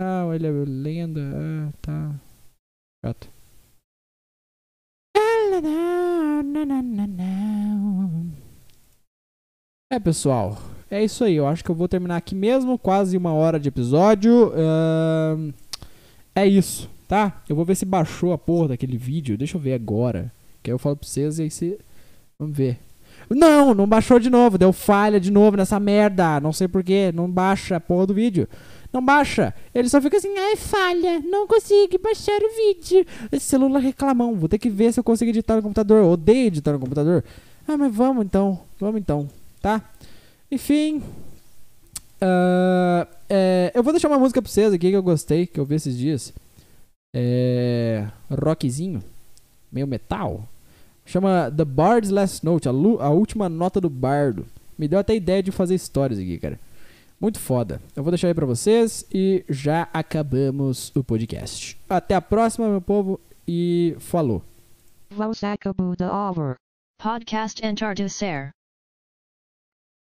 [0.00, 1.20] Ah, ele é lenda.
[1.20, 2.20] Ah, tá.
[3.04, 3.38] Chato.
[9.91, 10.59] É, pessoal.
[10.91, 11.36] É isso aí.
[11.36, 12.78] Eu acho que eu vou terminar aqui mesmo.
[12.78, 14.53] Quase uma hora de episódio.
[14.55, 15.51] Ahn,
[16.34, 17.43] é isso, tá?
[17.49, 19.39] Eu vou ver se baixou a porra daquele vídeo.
[19.39, 20.30] Deixa eu ver agora.
[20.62, 21.78] Que aí eu falo pra vocês e aí você.
[22.39, 22.78] Vamos ver.
[23.30, 24.59] Não, não baixou de novo.
[24.59, 26.39] Deu falha de novo nessa merda.
[26.39, 27.11] Não sei porquê.
[27.14, 28.47] Não baixa a porra do vídeo.
[28.93, 29.55] Não baixa.
[29.74, 31.20] Ele só fica assim, ai, falha.
[31.20, 33.07] Não consigo baixar o vídeo.
[33.32, 34.36] Esse celular reclamão.
[34.36, 36.03] Vou ter que ver se eu consigo editar no computador.
[36.03, 37.24] Eu odeio editar no computador.
[37.66, 38.61] Ah, mas vamos então.
[38.78, 39.26] Vamos então.
[39.61, 39.82] Tá?
[40.50, 41.02] Enfim.
[42.20, 45.64] ah, é, eu vou deixar uma música pra vocês aqui que eu gostei, que eu
[45.64, 46.32] vi esses dias.
[47.14, 48.06] É.
[48.30, 49.02] Rockzinho.
[49.70, 50.48] Meio metal.
[51.04, 54.46] Chama The Bard's Last Note, a, a última nota do bardo.
[54.78, 56.59] Me deu até ideia de fazer histórias aqui, cara.
[57.20, 57.80] Muito foda.
[57.96, 61.76] Eu vou deixar aí pra vocês e já acabamos o podcast.
[61.88, 64.42] Até a próxima, meu povo, e falou.
[65.11, 66.54] Vos acabou da over.
[67.02, 68.50] Podcast Entardecer.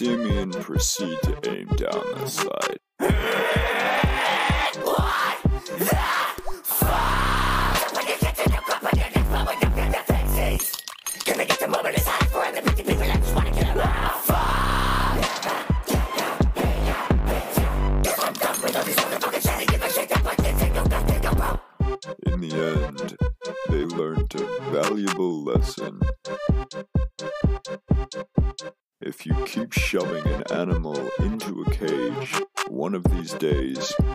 [0.00, 2.57] And proceed to aim down the sight.
[33.48, 34.07] Days